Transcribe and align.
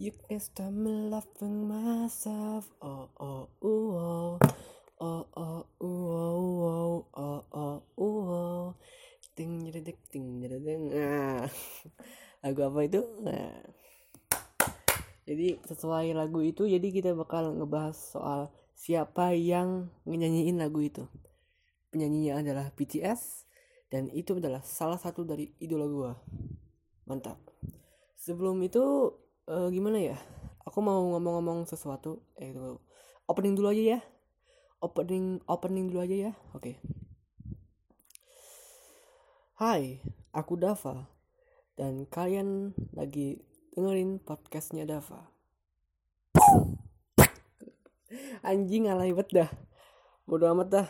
You 0.00 0.16
can 0.16 0.40
stop 0.40 0.72
me 0.72 1.12
loving 1.12 1.68
myself. 1.68 2.72
Oh 2.80 3.12
oh 3.20 3.52
ooh, 3.60 3.92
oh 4.00 4.32
oh 4.96 5.24
oh 5.36 5.60
ooh, 5.76 6.08
oh 6.64 7.04
oh 7.12 7.40
oh 7.52 7.76
ooh, 8.00 8.20
oh. 8.32 8.64
Ting 9.36 9.68
jedek 9.68 10.00
ting 10.08 10.40
jedek. 10.40 10.64
Ah. 10.96 11.44
Lagu 12.40 12.60
apa 12.64 12.80
itu? 12.88 13.04
Nah. 13.20 13.60
Jadi 15.28 15.60
sesuai 15.68 16.16
lagu 16.16 16.40
itu 16.48 16.64
jadi 16.64 16.88
kita 16.88 17.12
bakal 17.12 17.52
ngebahas 17.60 17.92
soal 17.92 18.48
siapa 18.72 19.36
yang 19.36 19.92
nyanyiin 20.08 20.64
lagu 20.64 20.80
itu. 20.80 21.04
Penyanyinya 21.92 22.40
adalah 22.40 22.72
BTS 22.72 23.44
dan 23.92 24.08
itu 24.16 24.40
adalah 24.40 24.64
salah 24.64 24.96
satu 24.96 25.28
dari 25.28 25.52
idola 25.60 25.84
gua. 25.84 26.16
Mantap. 27.04 27.36
Sebelum 28.16 28.64
itu 28.64 29.12
uh, 29.50 29.68
gimana 29.68 29.98
ya? 29.98 30.16
Aku 30.62 30.78
mau 30.78 31.02
ngomong-ngomong 31.10 31.66
sesuatu. 31.66 32.22
Eh 32.38 32.54
itu 32.54 32.78
opening 33.26 33.58
dulu 33.58 33.74
aja 33.74 33.98
ya. 33.98 34.00
Opening 34.78 35.42
opening 35.50 35.90
dulu 35.90 36.00
aja 36.06 36.16
ya. 36.30 36.32
Oke. 36.54 36.62
Okay. 36.62 36.74
Hai 39.58 39.82
aku 40.30 40.54
Dava. 40.54 41.10
Dan 41.74 42.06
kalian 42.06 42.76
lagi 42.94 43.42
dengerin 43.74 44.22
podcastnya 44.22 44.86
Dava. 44.86 45.26
Anjing 48.46 48.86
alay 48.86 49.10
bet 49.10 49.34
dah. 49.34 49.50
Bodo 50.24 50.46
amat 50.54 50.68
dah. 50.70 50.88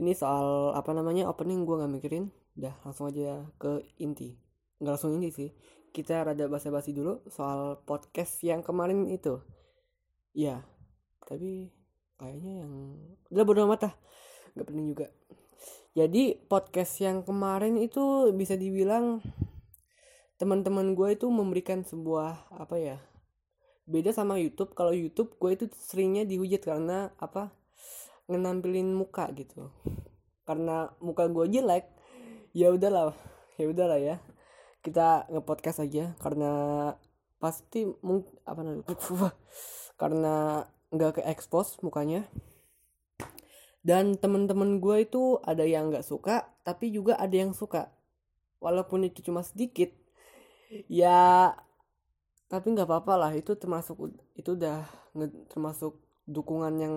Ini 0.00 0.16
soal 0.16 0.72
apa 0.72 0.96
namanya 0.96 1.28
opening 1.28 1.68
gue 1.68 1.76
nggak 1.76 1.92
mikirin. 1.92 2.32
Dah 2.56 2.72
langsung 2.82 3.12
aja 3.12 3.44
ke 3.60 3.84
inti. 4.00 4.40
Nggak 4.80 4.92
langsung 4.96 5.12
inti 5.20 5.28
sih 5.28 5.50
kita 5.90 6.22
rada 6.22 6.46
basa-basi 6.46 6.94
dulu 6.94 7.22
soal 7.30 7.82
podcast 7.82 8.38
yang 8.46 8.62
kemarin 8.62 9.06
itu. 9.10 9.42
Ya, 10.30 10.62
tapi 11.26 11.74
kayaknya 12.18 12.64
yang 12.66 12.72
udah 13.30 13.44
bodo 13.44 13.66
amat 13.66 13.90
lah. 13.90 13.94
Gak 14.54 14.66
penting 14.66 14.94
juga. 14.94 15.06
Jadi 15.94 16.38
podcast 16.46 17.02
yang 17.02 17.26
kemarin 17.26 17.74
itu 17.78 18.30
bisa 18.34 18.54
dibilang 18.54 19.18
teman-teman 20.40 20.96
gue 20.96 21.12
itu 21.12 21.28
memberikan 21.28 21.84
sebuah 21.84 22.48
apa 22.56 22.80
ya 22.80 22.96
beda 23.84 24.08
sama 24.14 24.40
YouTube 24.40 24.72
kalau 24.72 24.96
YouTube 24.96 25.36
gue 25.36 25.52
itu 25.52 25.64
seringnya 25.76 26.24
dihujat 26.24 26.64
karena 26.64 27.12
apa 27.20 27.52
ngenampilin 28.24 28.88
muka 28.94 29.28
gitu 29.36 29.68
karena 30.48 30.96
muka 31.02 31.28
gue 31.28 31.44
jelek 31.60 31.92
ya 32.56 32.72
udahlah 32.72 33.12
ya 33.60 33.66
udahlah 33.68 34.00
ya 34.00 34.16
kita 34.80 35.28
ngepodcast 35.28 35.84
aja 35.84 36.16
karena 36.20 36.52
pasti 37.40 37.88
mung 38.04 38.28
apa 38.44 38.60
namanya 38.60 38.84
karena 40.00 40.64
nggak 40.92 41.20
ke 41.20 41.22
expose 41.28 41.80
mukanya. 41.84 42.24
Dan 43.80 44.20
temen-temen 44.20 44.76
gue 44.76 45.08
itu 45.08 45.40
ada 45.40 45.64
yang 45.64 45.88
nggak 45.88 46.04
suka 46.04 46.52
tapi 46.64 46.92
juga 46.92 47.16
ada 47.16 47.32
yang 47.32 47.56
suka. 47.56 47.88
Walaupun 48.60 49.08
itu 49.08 49.24
cuma 49.24 49.40
sedikit 49.40 49.88
ya 50.88 51.52
tapi 52.48 52.66
nggak 52.76 52.88
apa-apa 52.88 53.14
lah. 53.16 53.32
Itu 53.32 53.56
termasuk 53.56 53.96
itu 54.36 54.56
udah 54.56 54.84
termasuk 55.48 55.96
dukungan 56.28 56.74
yang 56.76 56.94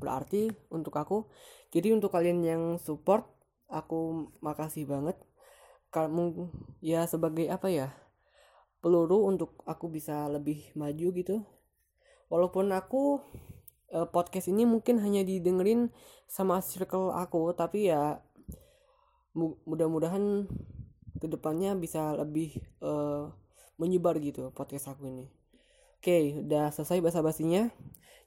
berarti 0.00 0.52
untuk 0.72 0.96
aku. 0.96 1.28
Jadi 1.72 1.92
untuk 1.92 2.12
kalian 2.12 2.40
yang 2.44 2.62
support 2.80 3.28
aku 3.68 4.28
makasih 4.44 4.84
banget 4.84 5.16
kamu 5.92 6.48
ya 6.80 7.04
sebagai 7.04 7.46
apa 7.52 7.68
ya 7.68 7.88
peluru 8.82 9.28
untuk 9.28 9.60
aku 9.68 9.92
bisa 9.92 10.26
lebih 10.26 10.72
maju 10.74 11.06
gitu. 11.14 11.36
Walaupun 12.32 12.72
aku 12.72 13.20
eh, 13.92 14.08
podcast 14.08 14.48
ini 14.48 14.64
mungkin 14.64 14.98
hanya 15.04 15.22
didengerin 15.22 15.92
sama 16.26 16.64
circle 16.64 17.12
aku 17.12 17.52
tapi 17.52 17.92
ya 17.92 18.18
mudah-mudahan 19.68 20.48
ke 21.20 21.26
depannya 21.28 21.76
bisa 21.76 22.16
lebih 22.16 22.56
eh, 22.82 23.24
menyebar 23.76 24.16
gitu 24.18 24.50
podcast 24.56 24.96
aku 24.96 25.06
ini. 25.12 25.28
Oke 26.02 26.42
udah 26.42 26.74
selesai 26.74 26.98
bahasa 26.98 27.22
basinya 27.22 27.70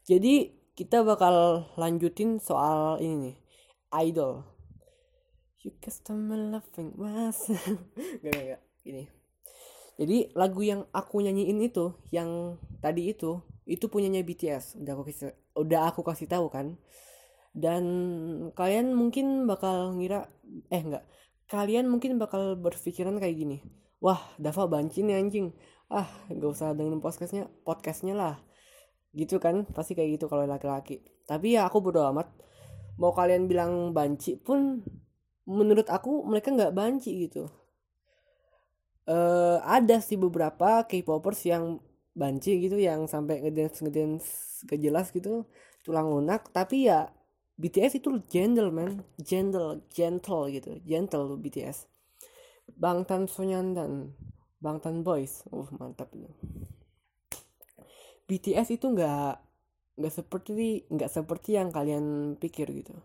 jadi 0.08 0.54
kita 0.78 1.02
bakal 1.02 1.68
lanjutin 1.76 2.38
soal 2.40 3.02
ini 3.02 3.34
nih 3.34 3.36
idol 4.06 4.55
You 5.66 5.74
customer 5.82 6.38
loving 6.38 6.94
mas. 6.94 7.50
Gak 8.22 8.30
gak 8.30 8.46
gak 8.54 8.62
Gini 8.86 9.10
Jadi 9.98 10.30
lagu 10.38 10.62
yang 10.62 10.86
aku 10.94 11.26
nyanyiin 11.26 11.58
itu 11.58 11.90
Yang 12.14 12.62
tadi 12.86 13.10
itu 13.10 13.42
Itu 13.66 13.90
punyanya 13.90 14.22
BTS 14.22 14.78
Udah 14.78 14.94
aku 14.94 15.10
kasih, 15.10 15.34
udah 15.58 15.90
aku 15.90 16.06
kasih 16.06 16.30
tahu 16.30 16.54
kan. 16.54 16.78
Dan 17.56 17.84
kalian 18.54 18.94
mungkin 18.94 19.50
bakal 19.50 19.98
ngira 19.98 20.30
Eh 20.70 20.86
enggak. 20.86 21.02
Kalian 21.50 21.90
mungkin 21.90 22.22
bakal 22.22 22.62
berpikiran 22.62 23.18
kayak 23.18 23.34
gini. 23.34 23.58
Wah 23.98 24.22
Dava 24.38 24.70
banci 24.70 25.02
nih 25.02 25.18
anjing. 25.18 25.50
Ah 25.90 26.06
gak 26.30 26.52
usah 26.62 26.78
dengerin 26.78 27.02
podcastnya 27.02 27.50
Podcastnya 27.66 28.14
lah. 28.14 28.38
Gitu 29.18 29.42
kan 29.42 29.66
Pasti 29.74 29.98
kayak 29.98 30.22
gitu 30.22 30.30
kalau 30.30 30.46
laki-laki. 30.46 31.02
Tapi 31.26 31.58
ya 31.58 31.66
aku 31.66 31.82
bodo 31.82 32.06
amat. 32.14 32.30
Mau 33.02 33.18
kalian 33.18 33.50
bilang 33.50 33.98
banci 33.98 34.38
pun 34.38 34.86
menurut 35.46 35.88
aku 35.90 36.26
mereka 36.26 36.50
nggak 36.52 36.74
banci 36.74 37.30
gitu. 37.30 37.50
Uh, 39.06 39.62
ada 39.62 40.02
sih 40.02 40.18
beberapa 40.18 40.82
K-popers 40.90 41.46
yang 41.46 41.78
banci 42.18 42.58
gitu 42.58 42.82
yang 42.82 43.06
sampai 43.06 43.46
ngedance 43.46 43.86
ngedance 43.86 44.28
kejelas 44.66 45.14
gitu 45.14 45.46
tulang 45.86 46.10
lunak. 46.10 46.50
Tapi 46.50 46.90
ya 46.90 47.14
BTS 47.62 48.02
itu 48.02 48.26
gentle 48.28 48.74
man. 48.74 49.06
Gentle 49.22 49.86
gentle 49.94 50.50
gitu. 50.50 50.82
Gentle 50.82 51.38
BTS 51.38 51.86
Bangtan 52.74 53.30
Sonyeon 53.30 53.78
dan 53.78 53.92
Bangtan 54.58 55.06
Boys. 55.06 55.46
Uh 55.54 55.70
mantap 55.78 56.10
itu. 56.18 56.30
BTS 58.26 58.74
itu 58.74 58.90
nggak 58.90 59.38
nggak 60.02 60.14
seperti 60.14 60.84
nggak 60.92 61.12
seperti 61.14 61.56
yang 61.56 61.70
kalian 61.72 62.36
pikir 62.36 62.68
gitu 62.74 63.00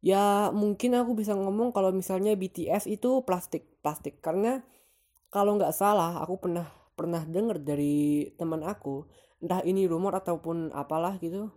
ya 0.00 0.48
mungkin 0.52 0.96
aku 0.96 1.12
bisa 1.16 1.36
ngomong 1.36 1.76
kalau 1.76 1.92
misalnya 1.92 2.32
BTS 2.36 2.88
itu 2.88 3.24
plastik 3.24 3.68
plastik. 3.84 4.20
Karena 4.24 4.60
kalau 5.32 5.56
nggak 5.56 5.72
salah 5.76 6.20
aku 6.24 6.40
pernah 6.40 6.66
pernah 6.96 7.22
dengar 7.24 7.60
dari 7.62 8.28
teman 8.36 8.60
aku 8.66 9.08
entah 9.40 9.64
ini 9.64 9.88
rumor 9.88 10.16
ataupun 10.16 10.72
apalah 10.76 11.16
gitu. 11.20 11.48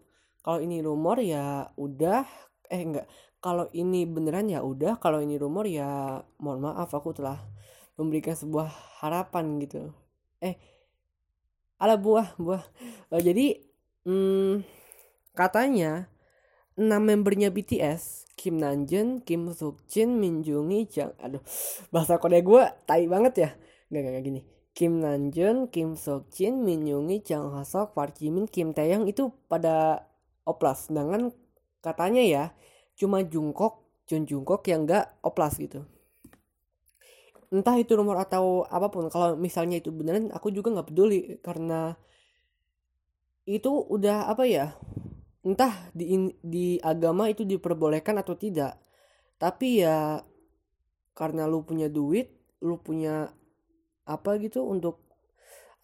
Kalau 0.44 0.60
ini 0.60 0.84
rumor 0.84 1.20
ya 1.24 1.72
udah 1.80 2.24
eh 2.72 2.82
enggak 2.84 3.08
kalau 3.44 3.68
ini 3.76 4.08
beneran 4.08 4.48
ya 4.48 4.64
udah 4.64 4.96
kalau 5.04 5.20
ini 5.20 5.36
rumor 5.36 5.68
ya 5.68 6.24
mohon 6.40 6.64
maaf 6.64 6.96
aku 6.96 7.12
telah 7.12 7.44
memberikan 8.00 8.36
sebuah 8.36 8.72
harapan 9.04 9.60
gitu. 9.60 9.92
Eh 10.40 10.56
ala 11.76 12.00
buah 12.00 12.40
buah. 12.40 12.64
Oh, 13.12 13.20
jadi 13.20 13.60
hmm, 14.08 14.64
katanya 15.36 16.08
enam 16.80 17.04
membernya 17.04 17.52
BTS 17.52 18.23
Kim 18.44 18.60
Nanjun, 18.60 19.24
Kim 19.24 19.48
Jin, 19.88 20.20
Min 20.20 20.44
Jungi, 20.44 20.84
Jang. 20.92 21.16
Aduh, 21.24 21.40
bahasa 21.96 22.20
Korea 22.20 22.44
gue 22.44 22.64
tai 22.84 23.08
banget 23.08 23.34
ya. 23.40 23.50
Gak, 23.88 24.02
gak, 24.04 24.12
gak 24.20 24.24
gini. 24.28 24.42
Kim 24.76 25.00
Nanjun, 25.00 25.72
Kim 25.72 25.96
Jin, 26.28 26.60
Min 26.60 26.84
Jungi, 26.84 27.24
Jang 27.24 27.56
Hasok, 27.56 27.96
Park 27.96 28.20
Jimin, 28.20 28.52
Kim 28.52 28.76
Taeyong 28.76 29.08
itu 29.08 29.32
pada 29.48 30.04
oplas. 30.44 30.92
Sedangkan 30.92 31.32
katanya 31.80 32.20
ya 32.20 32.44
cuma 33.00 33.24
Jungkook, 33.24 33.80
Jun 34.12 34.28
Jungkook 34.28 34.68
yang 34.68 34.84
gak 34.84 35.16
oplas 35.24 35.56
gitu. 35.56 35.88
Entah 37.48 37.80
itu 37.80 37.96
rumor 37.96 38.20
atau 38.20 38.68
apa 38.68 38.92
pun. 38.92 39.08
Kalau 39.08 39.40
misalnya 39.40 39.80
itu 39.80 39.88
beneran, 39.88 40.36
aku 40.36 40.52
juga 40.52 40.74
nggak 40.74 40.90
peduli 40.92 41.40
karena 41.40 41.96
itu 43.48 43.72
udah 43.72 44.28
apa 44.28 44.44
ya 44.48 44.76
entah 45.44 45.92
di 45.92 46.32
di 46.40 46.80
agama 46.80 47.28
itu 47.28 47.44
diperbolehkan 47.44 48.16
atau 48.24 48.34
tidak. 48.40 48.80
Tapi 49.36 49.84
ya 49.84 50.24
karena 51.14 51.46
lu 51.46 51.62
punya 51.68 51.92
duit 51.92 52.32
lu 52.64 52.80
punya 52.80 53.30
apa 54.08 54.40
gitu 54.40 54.64
untuk 54.64 55.04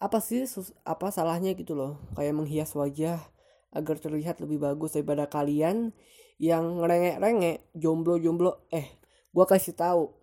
apa 0.00 0.16
sih 0.24 0.48
apa 0.88 1.12
salahnya 1.12 1.52
gitu 1.52 1.76
loh. 1.76 2.00
Kayak 2.16 2.34
menghias 2.40 2.72
wajah 2.72 3.20
agar 3.70 3.96
terlihat 4.00 4.40
lebih 4.40 4.64
bagus 4.64 4.96
daripada 4.96 5.28
kalian 5.28 5.92
yang 6.40 6.80
ngerengek-rengek 6.80 7.68
jomblo-jomblo. 7.76 8.64
Eh 8.72 8.88
gua 9.30 9.44
kasih 9.44 9.76
tahu. 9.76 10.16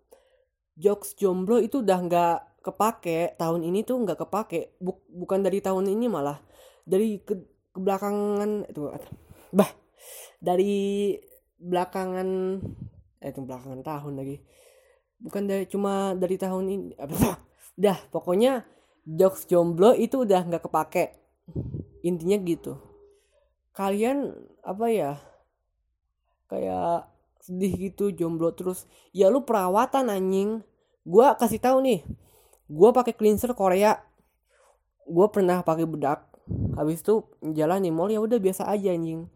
Jokes 0.78 1.13
jomblo 1.18 1.62
itu 1.62 1.86
udah 1.86 2.00
nggak 2.06 2.38
kepake 2.66 3.38
tahun 3.38 3.62
ini 3.69 3.86
tuh 3.86 4.01
nggak 4.01 4.25
kepake. 4.25 4.78
Buk, 4.81 5.06
bukan 5.13 5.45
dari 5.45 5.62
tahun 5.62 5.89
ini 5.94 6.10
malah. 6.10 6.42
Dari 6.88 7.22
ke, 7.22 7.38
kebelakangan 7.78 8.66
itu 8.66 8.81
bah 9.51 9.71
dari 10.38 11.15
belakangan 11.57 12.59
eh 13.17 13.29
itu 13.33 13.41
belakangan 13.41 13.81
tahun 13.81 14.13
lagi. 14.21 14.38
Bukan 15.17 15.49
dari 15.49 15.65
cuma 15.65 16.13
dari 16.13 16.38
tahun 16.38 16.65
ini 16.69 16.94
apa 17.01 17.41
dah 17.73 17.97
pokoknya 18.13 18.65
jokes 19.05 19.49
jomblo 19.49 19.97
itu 19.97 20.21
udah 20.23 20.45
nggak 20.45 20.69
kepake. 20.69 21.17
Intinya 22.05 22.38
gitu. 22.45 22.77
Kalian 23.73 24.33
apa 24.61 24.85
ya 24.94 25.11
kayak 26.47 27.09
sedih 27.41 27.73
gitu 27.89 28.13
jomblo 28.13 28.53
terus. 28.53 28.85
Ya 29.09 29.33
lu 29.33 29.41
perawatan 29.41 30.13
anjing. 30.13 30.61
Gua 31.07 31.33
kasih 31.39 31.57
tahu 31.57 31.81
nih 31.81 32.05
gua 32.69 32.93
pakai 32.93 33.17
cleanser 33.17 33.57
Korea. 33.57 33.97
Gua 35.09 35.31
pernah 35.33 35.65
pakai 35.65 35.89
bedak. 35.89 36.29
Habis 36.77 37.01
itu 37.01 37.25
jalan 37.57 37.83
nih 37.83 37.91
mall 37.91 38.13
ya 38.13 38.21
udah 38.21 38.39
biasa 38.39 38.69
aja 38.69 38.93
anjing 38.93 39.27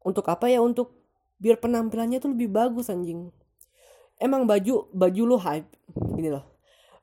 untuk 0.00 0.26
apa 0.28 0.48
ya? 0.48 0.64
Untuk 0.64 0.96
biar 1.40 1.56
penampilannya 1.56 2.20
tuh 2.20 2.36
lebih 2.36 2.52
bagus 2.52 2.92
anjing. 2.92 3.32
Emang 4.20 4.44
baju 4.44 4.92
baju 4.92 5.22
lu 5.24 5.36
hype. 5.40 5.68
Ini 6.20 6.28
loh. 6.28 6.44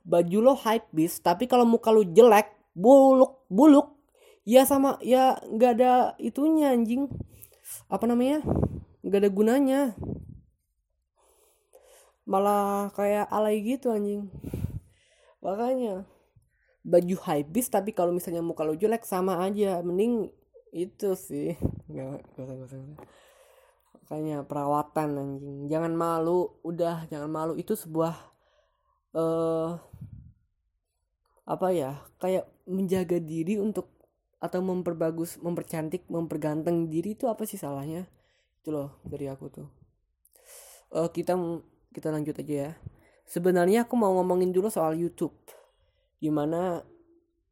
Baju 0.06 0.38
lo 0.40 0.54
hype 0.54 0.86
bis. 0.94 1.18
Tapi 1.18 1.50
kalau 1.50 1.66
muka 1.66 1.90
lu 1.90 2.06
jelek 2.06 2.54
buluk 2.78 3.42
buluk 3.50 3.98
ya 4.46 4.64
sama 4.70 5.02
ya 5.02 5.42
nggak 5.50 5.72
ada 5.82 5.92
itunya 6.22 6.72
anjing. 6.72 7.10
Apa 7.90 8.06
namanya? 8.06 8.46
Nggak 9.02 9.20
ada 9.26 9.30
gunanya. 9.34 9.82
Malah 12.30 12.94
kayak 12.94 13.26
alay 13.34 13.66
gitu 13.66 13.90
anjing. 13.90 14.30
Makanya 15.42 16.06
baju 16.86 17.16
hype 17.26 17.50
bis. 17.50 17.68
Tapi 17.68 17.98
kalau 17.98 18.14
misalnya 18.14 18.46
muka 18.46 18.62
lu 18.62 18.78
jelek 18.78 19.10
sama 19.10 19.42
aja. 19.42 19.82
Mending 19.82 20.30
itu 20.72 21.14
sih. 21.16 21.56
Nggak 21.88 22.24
usah 22.36 22.54
nggak 22.56 22.69
usah 22.69 22.80
makanya 24.08 24.38
perawatan 24.48 25.10
anjing. 25.19 25.58
Jangan 25.68 25.94
malu. 25.94 26.56
Udah 26.64 27.04
jangan 27.12 27.28
malu. 27.28 27.54
Itu 27.60 27.75
sebuah 27.75 28.16
eh 29.16 29.19
uh, 29.19 29.69
apa 31.48 31.68
ya? 31.75 32.00
Kayak 32.19 32.48
menjaga 32.68 33.19
diri 33.19 33.60
untuk 33.60 33.92
atau 34.38 34.62
memperbagus 34.62 35.42
mempercantik 35.42 36.06
memperganteng 36.08 36.88
diri 36.94 37.18
itu 37.18 37.28
apa 37.28 37.44
sih 37.44 37.60
salahnya? 37.60 38.08
Itu 38.63 38.72
loh 38.75 39.00
dari 39.04 39.28
aku 39.28 39.46
tuh. 39.52 39.68
Uh, 40.88 41.10
kita 41.12 41.36
kita 41.92 42.08
lanjut 42.13 42.36
aja 42.40 42.56
ya. 42.56 42.72
Sebenarnya 43.28 43.84
aku 43.84 44.00
mau 44.00 44.16
ngomongin 44.16 44.56
dulu 44.56 44.72
soal 44.72 44.96
YouTube. 44.96 45.36
Gimana 46.24 46.80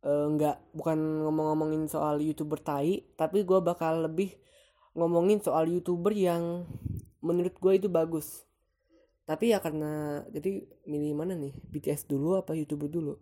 uh, 0.06 0.30
nggak 0.31 0.78
bukan 0.78 1.25
ngomong-ngomongin 1.25 1.90
soal 1.90 2.22
youtuber 2.22 2.62
tai 2.62 3.04
tapi 3.18 3.42
gue 3.42 3.60
bakal 3.60 4.06
lebih 4.06 4.38
ngomongin 4.96 5.42
soal 5.44 5.68
youtuber 5.68 6.13
yang 6.16 6.63
menurut 7.19 7.57
gue 7.57 7.74
itu 7.75 7.90
bagus. 7.90 8.46
Tapi 9.25 9.52
ya 9.52 9.60
karena 9.60 10.22
jadi 10.30 10.63
milih 10.86 11.18
mana 11.18 11.34
nih? 11.34 11.57
BTS 11.74 12.06
dulu 12.06 12.38
apa 12.38 12.54
youtuber 12.54 12.88
dulu? 12.88 13.18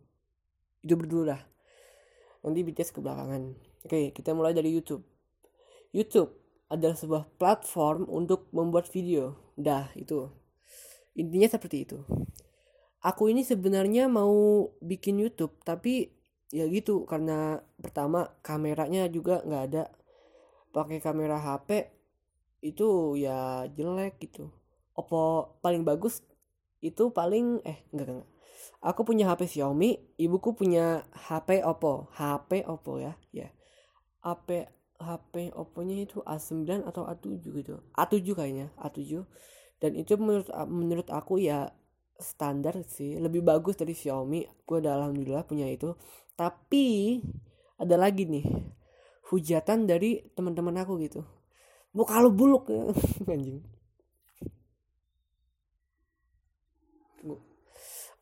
Itu 0.84 1.00
berdua 1.00 1.24
lah 1.24 1.42
nanti 2.44 2.60
BTS 2.62 2.92
kebelakangan. 2.92 3.56
Oke 3.88 4.12
kita 4.12 4.36
mulai 4.36 4.52
dari 4.52 4.70
YouTube. 4.70 5.02
YouTube 5.96 6.36
adalah 6.68 7.00
sebuah 7.00 7.24
platform 7.40 8.12
untuk 8.12 8.52
membuat 8.52 8.92
video. 8.92 9.40
Dah 9.56 9.90
itu. 9.96 10.28
Intinya 11.16 11.48
seperti 11.48 11.88
itu. 11.88 12.04
Aku 13.04 13.28
ini 13.32 13.44
sebenarnya 13.44 14.08
mau 14.08 14.68
bikin 14.80 15.20
YouTube 15.20 15.56
tapi 15.64 16.12
ya 16.54 16.70
gitu 16.70 17.10
karena 17.10 17.66
pertama 17.82 18.30
kameranya 18.46 19.10
juga 19.10 19.42
nggak 19.42 19.64
ada 19.74 19.84
pakai 20.70 21.02
kamera 21.02 21.42
HP 21.42 21.90
itu 22.62 23.18
ya 23.18 23.66
jelek 23.74 24.22
gitu 24.22 24.54
Oppo 24.94 25.58
paling 25.66 25.82
bagus 25.82 26.22
itu 26.86 27.10
paling 27.10 27.66
eh 27.66 27.82
enggak 27.90 28.08
enggak 28.14 28.34
Aku 28.84 29.08
punya 29.08 29.32
HP 29.32 29.48
Xiaomi, 29.48 29.96
ibuku 30.20 30.56
punya 30.60 31.08
HP 31.16 31.64
Oppo. 31.64 32.12
HP 32.20 32.68
Oppo 32.68 33.00
ya, 33.00 33.16
ya. 33.32 33.48
HP 34.20 34.68
HP 35.00 35.52
Oppo-nya 35.56 36.04
itu 36.04 36.24
A9 36.24 36.84
atau 36.88 37.08
A7 37.08 37.44
gitu. 37.44 37.80
A7 37.96 38.24
kayaknya, 38.36 38.72
A7. 38.80 39.24
Dan 39.80 40.00
itu 40.00 40.16
menurut 40.16 40.48
menurut 40.68 41.08
aku 41.12 41.40
ya 41.44 41.72
standar 42.20 42.76
sih, 42.88 43.20
lebih 43.20 43.44
bagus 43.44 43.76
dari 43.80 43.96
Xiaomi. 43.96 44.48
Gue 44.64 44.80
udah 44.80 45.00
alhamdulillah 45.00 45.44
punya 45.48 45.68
itu. 45.68 45.96
Tapi 46.34 47.20
ada 47.78 47.96
lagi 47.98 48.26
nih 48.26 48.46
hujatan 49.30 49.90
dari 49.90 50.22
teman-teman 50.34 50.78
aku 50.82 50.98
gitu. 51.02 51.22
Mau 51.94 52.06
kalau 52.06 52.34
buluk 52.34 52.70
anjing. 53.30 53.62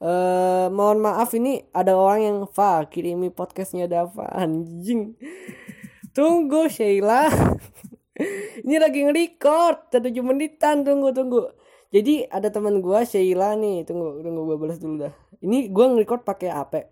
Uh, 0.02 0.66
mohon 0.74 0.98
maaf 0.98 1.30
ini 1.38 1.62
ada 1.78 1.94
orang 1.94 2.22
yang 2.26 2.38
fa 2.50 2.82
kirimi 2.90 3.30
podcastnya 3.30 3.86
Dava 3.86 4.26
anjing. 4.34 5.14
Tunggu 6.16 6.68
Sheila. 6.68 7.30
Ini 8.66 8.78
lagi 8.78 9.02
nge-record 9.08 9.94
satu 9.94 10.10
menitan 10.22 10.84
tunggu 10.84 11.16
tunggu. 11.16 11.54
Jadi 11.94 12.28
ada 12.28 12.52
teman 12.52 12.84
gua 12.84 13.08
Sheila 13.08 13.56
nih. 13.56 13.88
Tunggu 13.88 14.20
tunggu 14.20 14.42
gua 14.44 14.58
balas 14.60 14.78
dulu 14.82 15.08
dah. 15.08 15.14
Ini 15.40 15.72
gua 15.72 15.94
nge-record 15.94 16.28
pakai 16.28 16.50
apa 16.52 16.90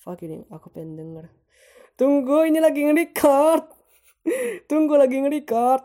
fuck 0.00 0.20
ini 0.24 0.42
aku 0.48 0.72
pengen 0.72 0.96
denger. 0.96 1.26
Tunggu 1.94 2.48
ini 2.48 2.58
lagi 2.58 2.88
nge-record. 2.88 3.64
Tunggu 4.70 4.96
lagi 4.96 5.20
nge-record. 5.20 5.82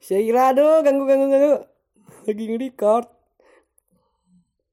Sheila 0.00 0.56
aduh 0.56 0.80
ganggu 0.80 1.04
ganggu 1.04 1.26
ganggu. 1.28 1.54
Lagi 2.24 2.44
nge-record. 2.48 3.06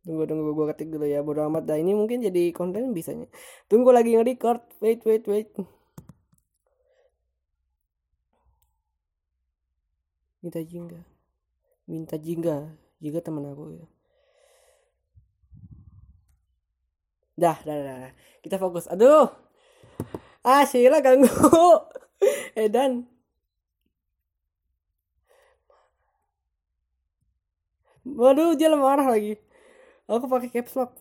Tunggu 0.08 0.24
tunggu 0.30 0.54
gue 0.54 0.66
ketik 0.72 0.90
dulu 0.94 1.06
ya 1.06 1.20
bodo 1.20 1.44
amat 1.52 1.68
dah. 1.68 1.76
Ini 1.76 1.92
mungkin 1.92 2.24
jadi 2.24 2.56
konten 2.56 2.96
bisanya 2.96 3.28
tunggu 3.68 3.92
lagi 3.92 4.16
nge-record. 4.16 4.64
Wait 4.80 5.04
wait 5.04 5.28
wait. 5.28 5.52
Minta 10.40 10.62
jingga 10.62 11.16
minta 11.86 12.18
jingga 12.18 12.74
jingga 12.98 13.22
temen 13.22 13.46
aku 13.46 13.78
ya 13.78 13.86
dah 17.36 17.58
dah 17.64 17.76
dah, 17.76 17.96
dah. 18.10 18.14
kita 18.44 18.56
fokus. 18.58 18.88
Aduh. 18.92 19.32
Ah 20.46 20.64
Sheila 20.64 21.00
ganggu. 21.04 21.30
Edan 22.60 23.06
Waduh, 28.06 28.54
dia 28.54 28.70
marah 28.70 29.10
lagi. 29.10 29.34
Aku 30.06 30.30
pakai 30.30 30.54
caps 30.54 30.78
lock. 30.78 30.94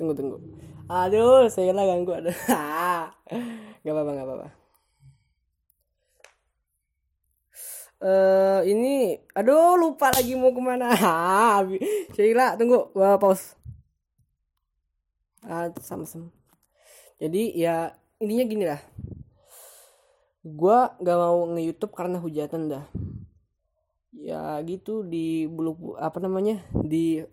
Tunggu 0.00 0.16
tunggu. 0.16 0.40
Aduh 0.88 1.46
lah 1.52 1.84
ganggu. 1.84 2.12
Ada 2.16 2.32
nggak 3.84 3.92
apa-apa 3.92 4.10
nggak 4.16 4.26
apa-apa 4.26 4.63
uh, 8.04 8.60
ini 8.68 9.16
aduh 9.32 9.80
lupa 9.80 10.12
lagi 10.12 10.36
mau 10.36 10.52
ke 10.52 10.60
mana. 10.60 10.92
Sheila 12.14 12.60
tunggu 12.60 12.92
gua 12.92 13.16
pause. 13.16 13.56
Ah 15.44 15.72
sama 15.80 16.04
sama. 16.04 16.28
Jadi 17.16 17.56
ya 17.56 17.96
intinya 18.20 18.44
gini 18.44 18.64
lah. 18.68 18.80
Gua 20.44 20.92
nggak 21.00 21.16
mau 21.16 21.40
nge 21.56 21.62
YouTube 21.64 21.96
karena 21.96 22.20
hujatan 22.20 22.68
dah. 22.68 22.84
Ya 24.14 24.60
gitu 24.64 25.04
di 25.04 25.48
bulu 25.48 25.96
apa 25.96 26.20
namanya 26.20 26.60
di 26.72 27.24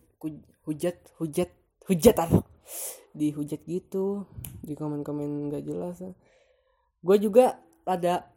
hujat 0.64 0.96
hujat 1.20 1.50
hujat 1.88 2.16
apa 2.20 2.44
di 3.12 3.36
hujat 3.36 3.62
gitu 3.68 4.24
di 4.64 4.74
komen-komen 4.76 5.52
gak 5.52 5.64
jelas. 5.68 6.00
Gue 7.04 7.18
juga 7.20 7.60
ada 7.84 8.31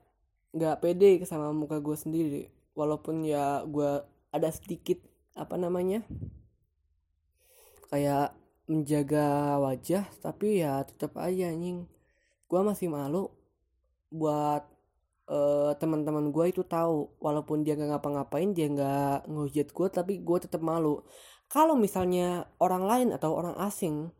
nggak 0.54 0.78
pede 0.80 1.18
sama 1.26 1.50
muka 1.50 1.82
gue 1.82 1.96
sendiri. 1.99 2.42
Walaupun 2.78 3.26
ya 3.26 3.66
gue 3.66 4.02
ada 4.30 4.49
sedikit 4.54 5.02
apa 5.34 5.58
namanya 5.58 6.06
kayak 7.90 8.34
menjaga 8.70 9.58
wajah 9.58 10.06
tapi 10.23 10.62
ya 10.62 10.87
tetap 10.87 11.18
aja 11.18 11.50
anjing. 11.50 11.90
Gue 12.46 12.61
masih 12.62 12.87
malu 12.87 13.34
buat 14.14 14.62
uh, 15.26 15.75
teman-teman 15.76 16.30
gue 16.30 16.54
itu 16.54 16.62
tahu. 16.62 17.11
Walaupun 17.18 17.66
dia 17.66 17.75
nggak 17.75 17.99
ngapa-ngapain 17.99 18.54
dia 18.54 18.70
nggak 18.70 19.26
ngehujat 19.26 19.68
gue 19.75 19.88
tapi 19.90 20.12
gue 20.23 20.38
tetap 20.38 20.62
malu. 20.62 21.02
Kalau 21.50 21.75
misalnya 21.75 22.46
orang 22.62 22.84
lain 22.87 23.08
atau 23.11 23.34
orang 23.37 23.58
asing 23.58 24.14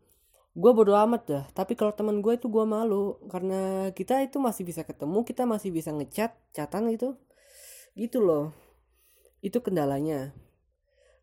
gue 0.55 0.71
bodo 0.71 0.95
amat 0.95 1.21
dah. 1.27 1.43
Tapi 1.51 1.75
kalau 1.75 1.91
teman 1.91 2.23
gue 2.23 2.33
itu 2.33 2.47
gue 2.47 2.65
malu. 2.65 3.19
Karena 3.27 3.91
kita 3.91 4.23
itu 4.23 4.39
masih 4.39 4.63
bisa 4.63 4.87
ketemu 4.87 5.21
kita 5.27 5.43
masih 5.43 5.69
bisa 5.69 5.91
ngechat 5.91 6.33
chatan 6.55 6.89
gitu. 6.95 7.19
Gitu 7.93 8.23
loh. 8.23 8.55
Itu 9.43 9.59
kendalanya. 9.59 10.31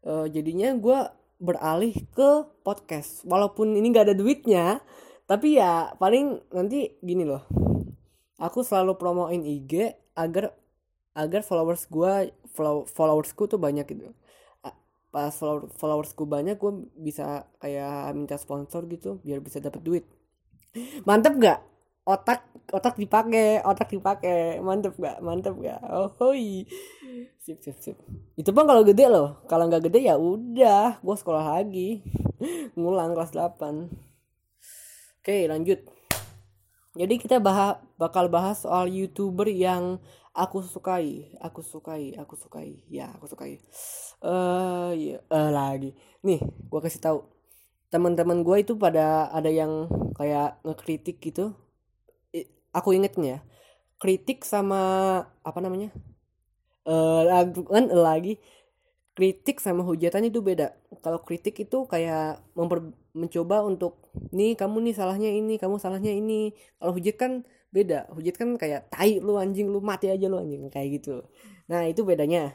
Uh, 0.04 0.28
jadinya 0.28 0.76
gue 0.76 0.98
beralih 1.40 1.96
ke 2.12 2.46
podcast. 2.62 3.24
Walaupun 3.24 3.74
ini 3.74 3.90
nggak 3.90 4.12
ada 4.12 4.16
duitnya 4.16 4.84
tapi 5.26 5.56
ya 5.56 5.96
paling 5.96 6.44
nanti 6.52 6.92
gini 7.00 7.24
loh. 7.24 7.48
Aku 8.36 8.60
selalu 8.66 9.00
promoin 9.00 9.40
IG 9.40 9.96
agar 10.12 10.52
agar 11.16 11.40
followers 11.40 11.88
gue 11.88 12.36
follow, 12.52 12.84
followersku 12.88 13.48
tuh 13.48 13.60
banyak 13.60 13.84
gitu 13.88 14.12
pas 15.12 15.28
follower 15.28 15.68
followersku 15.76 16.24
banyak 16.24 16.56
gue 16.56 16.88
bisa 16.96 17.44
kayak 17.60 18.16
minta 18.16 18.40
sponsor 18.40 18.88
gitu 18.88 19.20
biar 19.20 19.44
bisa 19.44 19.60
dapet 19.60 19.84
duit. 19.84 20.04
Mantep 21.04 21.36
gak 21.36 21.60
otak 22.08 22.48
otak 22.72 22.96
dipakai 22.96 23.60
otak 23.60 23.92
dipakai. 23.92 24.56
Mantep 24.64 24.96
gak 24.96 25.20
mantep 25.20 25.52
gak 25.60 25.84
oh 25.84 26.08
hoi 26.16 26.64
sip 27.36 27.60
sip 27.60 27.76
sip. 27.76 28.00
Itu 28.40 28.56
pun 28.56 28.64
kalau 28.64 28.80
gede 28.88 29.12
loh. 29.12 29.44
Kalau 29.44 29.68
nggak 29.68 29.92
gede 29.92 30.08
ya 30.08 30.16
udah 30.16 31.04
gue 31.04 31.16
sekolah 31.20 31.60
lagi. 31.60 32.00
Ngulang 32.74 33.12
kelas 33.12 33.36
8 33.36 33.92
oke 35.22 35.36
lanjut. 35.46 35.80
Jadi 36.92 37.14
kita 37.20 37.36
bahas 37.40 37.80
bakal 38.00 38.28
bahas 38.32 38.64
soal 38.64 38.88
youtuber 38.88 39.48
yang 39.48 40.00
aku 40.32 40.64
sukai 40.64 41.36
aku 41.40 41.60
sukai 41.60 42.16
aku 42.16 42.34
sukai. 42.36 42.80
Ya 42.88 43.12
aku 43.16 43.28
sukai. 43.28 43.56
Eh 43.56 44.28
uh, 44.28 44.90
ya 44.96 45.20
uh, 45.28 45.50
lagi. 45.52 45.92
Nih 46.24 46.40
gue 46.42 46.80
kasih 46.80 47.00
tahu. 47.00 47.18
Teman-teman 47.92 48.40
gue 48.40 48.56
itu 48.64 48.72
pada 48.80 49.28
ada 49.28 49.52
yang 49.52 49.88
kayak 50.16 50.60
ngekritik 50.64 51.20
gitu. 51.20 51.52
Aku 52.72 52.96
ingetnya 52.96 53.24
ya. 53.24 53.38
Kritik 54.00 54.42
sama 54.48 54.80
apa 55.44 55.58
namanya? 55.60 55.92
Eh 56.88 57.22
uh, 57.28 57.44
kan 57.68 57.84
lagi. 57.92 58.40
Kritik 59.12 59.60
sama 59.60 59.84
hujatan 59.84 60.32
itu 60.32 60.40
beda. 60.40 60.72
Kalau 61.04 61.20
kritik 61.20 61.52
itu 61.60 61.84
kayak 61.84 62.40
memper, 62.56 62.96
mencoba 63.12 63.60
untuk 63.60 64.00
nih 64.32 64.56
kamu 64.56 64.88
nih 64.88 64.94
salahnya 64.96 65.28
ini 65.28 65.60
kamu 65.60 65.76
salahnya 65.76 66.16
ini. 66.16 66.56
Kalau 66.80 66.96
hujat 66.96 67.20
kan 67.20 67.44
beda. 67.72 68.06
Hujat 68.12 68.36
kan 68.36 68.54
kayak 68.60 68.92
tai 68.92 69.18
lu 69.18 69.40
anjing 69.40 69.72
lu 69.72 69.80
mati 69.80 70.12
aja 70.12 70.28
lu 70.28 70.38
anjing. 70.38 70.68
Kayak 70.68 71.02
gitu. 71.02 71.26
Nah 71.66 71.88
itu 71.88 72.04
bedanya. 72.04 72.52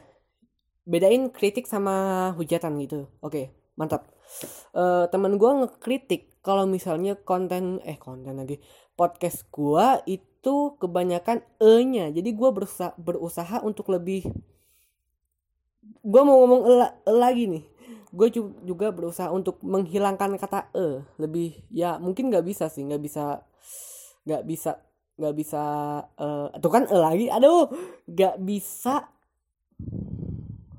Bedain 0.88 1.28
kritik 1.28 1.68
sama 1.68 2.30
hujatan 2.38 2.80
gitu. 2.80 3.10
Oke 3.20 3.52
mantap. 3.78 4.10
Uh, 4.74 5.06
teman 5.08 5.38
gue 5.38 5.50
ngekritik 5.64 6.42
kalau 6.42 6.66
misalnya 6.66 7.14
konten 7.18 7.82
eh 7.86 7.98
konten 7.98 8.38
lagi. 8.38 8.58
Podcast 8.98 9.46
gue 9.54 9.86
itu 10.10 10.56
kebanyakan 10.82 11.46
e 11.62 11.72
nya 11.86 12.10
jadi 12.10 12.30
gue 12.34 12.50
berusaha 12.50 12.94
berusaha 12.98 13.62
untuk 13.62 13.90
lebih 13.94 14.26
gue 16.02 16.22
mau 16.26 16.42
ngomong 16.42 16.62
e, 16.66 16.72
e 17.06 17.12
lagi 17.14 17.44
nih. 17.46 17.64
Gue 18.08 18.32
juga 18.64 18.88
berusaha 18.90 19.28
untuk 19.30 19.62
menghilangkan 19.62 20.34
kata 20.40 20.74
e. 20.74 21.06
Lebih 21.22 21.68
ya 21.70 21.96
mungkin 22.02 22.34
nggak 22.34 22.44
bisa 22.44 22.66
sih. 22.66 22.82
Nggak 22.82 23.02
bisa 23.06 23.24
nggak 24.26 24.42
bisa 24.44 24.87
nggak 25.18 25.34
bisa 25.34 25.62
uh, 26.14 26.48
tuh 26.62 26.70
kan 26.70 26.86
e 26.86 26.96
lagi 26.96 27.26
aduh 27.26 27.66
nggak 28.06 28.38
bisa 28.38 29.10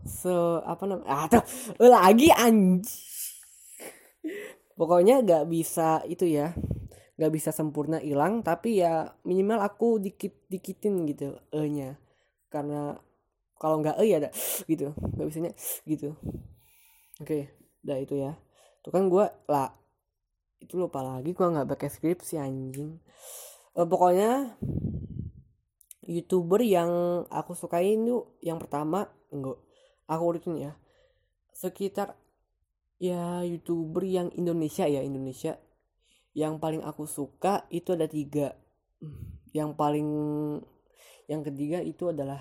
se 0.08 0.34
apa 0.64 0.84
namanya 0.88 1.08
ah 1.12 1.26
tuh 1.28 1.44
e 1.76 1.86
lagi 1.92 2.32
anj 2.32 2.88
pokoknya 4.80 5.22
nggak 5.22 5.46
bisa 5.52 6.02
itu 6.08 6.24
ya 6.24 6.56
nggak 7.20 7.32
bisa 7.36 7.52
sempurna 7.52 8.00
hilang 8.00 8.40
tapi 8.40 8.80
ya 8.80 9.12
minimal 9.28 9.60
aku 9.60 10.00
dikit 10.00 10.48
dikitin 10.48 11.04
gitu 11.04 11.36
e 11.52 11.62
nya 11.68 12.00
karena 12.48 12.96
kalau 13.60 13.84
nggak 13.84 14.00
eh 14.00 14.08
ya 14.08 14.18
ada 14.24 14.32
gitu 14.66 14.96
nggak 14.96 15.28
bisanya 15.28 15.52
gitu. 15.84 16.16
Oke 17.20 17.28
okay, 17.28 17.42
udah 17.84 17.98
itu 18.00 18.16
ya. 18.16 18.32
Tuh 18.80 18.92
kan 18.96 19.12
gue 19.12 19.28
lah 19.52 19.76
itu 20.64 20.80
lupa 20.80 21.04
lagi 21.04 21.36
gue 21.36 21.44
nggak 21.44 21.68
pakai 21.68 21.90
skripsi 21.92 22.40
anjing 22.40 23.00
uh, 23.76 23.88
pokoknya 23.88 24.56
youtuber 26.10 26.62
yang 26.66 26.90
aku 27.30 27.54
sukain 27.54 28.06
tuh 28.08 28.34
yang 28.42 28.58
pertama 28.58 29.12
enggak 29.30 29.62
aku 30.10 30.24
urutin 30.26 30.58
ya 30.58 30.74
sekitar 31.54 32.16
ya 33.00 33.44
youtuber 33.48 34.04
yang 34.08 34.32
Indonesia 34.36 34.88
ya 34.88 35.04
Indonesia. 35.04 35.60
Yang 36.32 36.62
paling 36.62 36.82
aku 36.88 37.04
suka 37.04 37.66
itu 37.68 37.96
ada 37.96 38.06
tiga. 38.06 38.56
Yang 39.52 39.76
paling 39.76 40.10
yang 41.28 41.42
ketiga 41.42 41.84
itu 41.84 42.12
adalah 42.16 42.40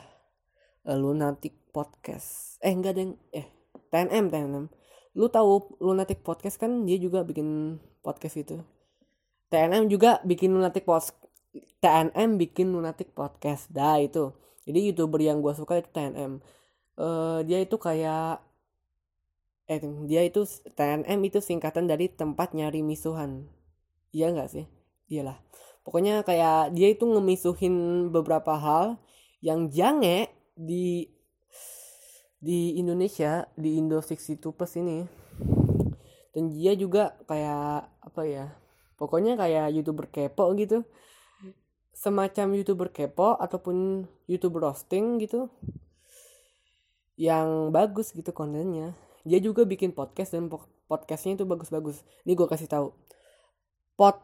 uh, 0.85 0.99
Lunatic 0.99 1.73
Podcast. 1.75 2.61
Eh 2.62 2.75
enggak 2.75 2.94
deng. 2.94 3.18
Eh 3.35 3.47
TNM 3.88 4.28
TNM 4.28 4.66
lu 5.18 5.26
tahu 5.26 5.82
Lunatic 5.82 6.23
Podcast 6.23 6.62
kan? 6.62 6.87
Dia 6.87 7.00
juga 7.00 7.26
bikin 7.26 7.80
podcast 8.06 8.38
itu 8.38 8.62
TNM 9.49 9.88
juga 9.88 10.21
bikin 10.25 10.52
Lunatic 10.52 10.85
Podcast 10.85 11.17
TNM 11.78 12.37
bikin 12.37 12.75
Lunatic 12.75 13.14
Podcast 13.17 13.71
dah 13.73 13.97
itu. 14.02 14.35
Jadi 14.69 14.93
youtuber 14.93 15.23
yang 15.23 15.40
gue 15.40 15.55
suka 15.57 15.81
itu 15.81 15.88
TNM 15.95 16.43
uh, 16.99 17.02
eh, 17.02 17.38
dia 17.47 17.59
itu 17.62 17.76
kayak 17.78 18.43
eh 19.69 19.81
dia 20.09 20.25
itu 20.25 20.45
TNM 20.76 21.21
itu 21.25 21.38
singkatan 21.40 21.88
dari 21.88 22.11
tempat 22.11 22.52
nyari 22.52 22.81
misuhan. 22.85 23.49
Iya 24.12 24.33
nggak 24.33 24.50
sih? 24.52 24.67
Iyalah 25.09 25.40
pokoknya 25.88 26.21
kayak 26.21 26.76
dia 26.76 26.93
itu 26.93 27.09
ngemisuhin 27.09 28.09
beberapa 28.12 28.61
hal 28.61 29.00
yang 29.40 29.73
jange 29.73 30.28
di 30.52 31.09
di 32.37 32.76
Indonesia 32.76 33.49
di 33.57 33.81
Indo 33.81 34.05
62 34.05 34.52
plus 34.52 34.76
ini. 34.76 35.09
Dan 36.37 36.52
dia 36.52 36.76
juga 36.76 37.17
kayak 37.25 37.88
apa 38.05 38.23
ya 38.28 38.52
pokoknya 38.99 39.38
kayak 39.38 39.73
youtuber 39.73 40.11
kepo 40.11 40.50
gitu. 40.59 40.83
Semacam 41.95 42.59
youtuber 42.59 42.90
kepo 42.90 43.38
ataupun 43.38 44.07
youtuber 44.26 44.69
roasting 44.69 45.23
gitu. 45.23 45.49
Yang 47.14 47.73
bagus 47.73 48.11
gitu 48.12 48.35
kontennya. 48.35 48.99
Dia 49.23 49.38
juga 49.38 49.62
bikin 49.62 49.95
podcast 49.95 50.35
dan 50.35 50.50
podcastnya 50.90 51.38
itu 51.38 51.47
bagus-bagus. 51.47 52.02
Ini 52.26 52.35
gue 52.35 52.47
kasih 52.50 52.69
tahu. 52.69 52.95
Pod 53.99 54.19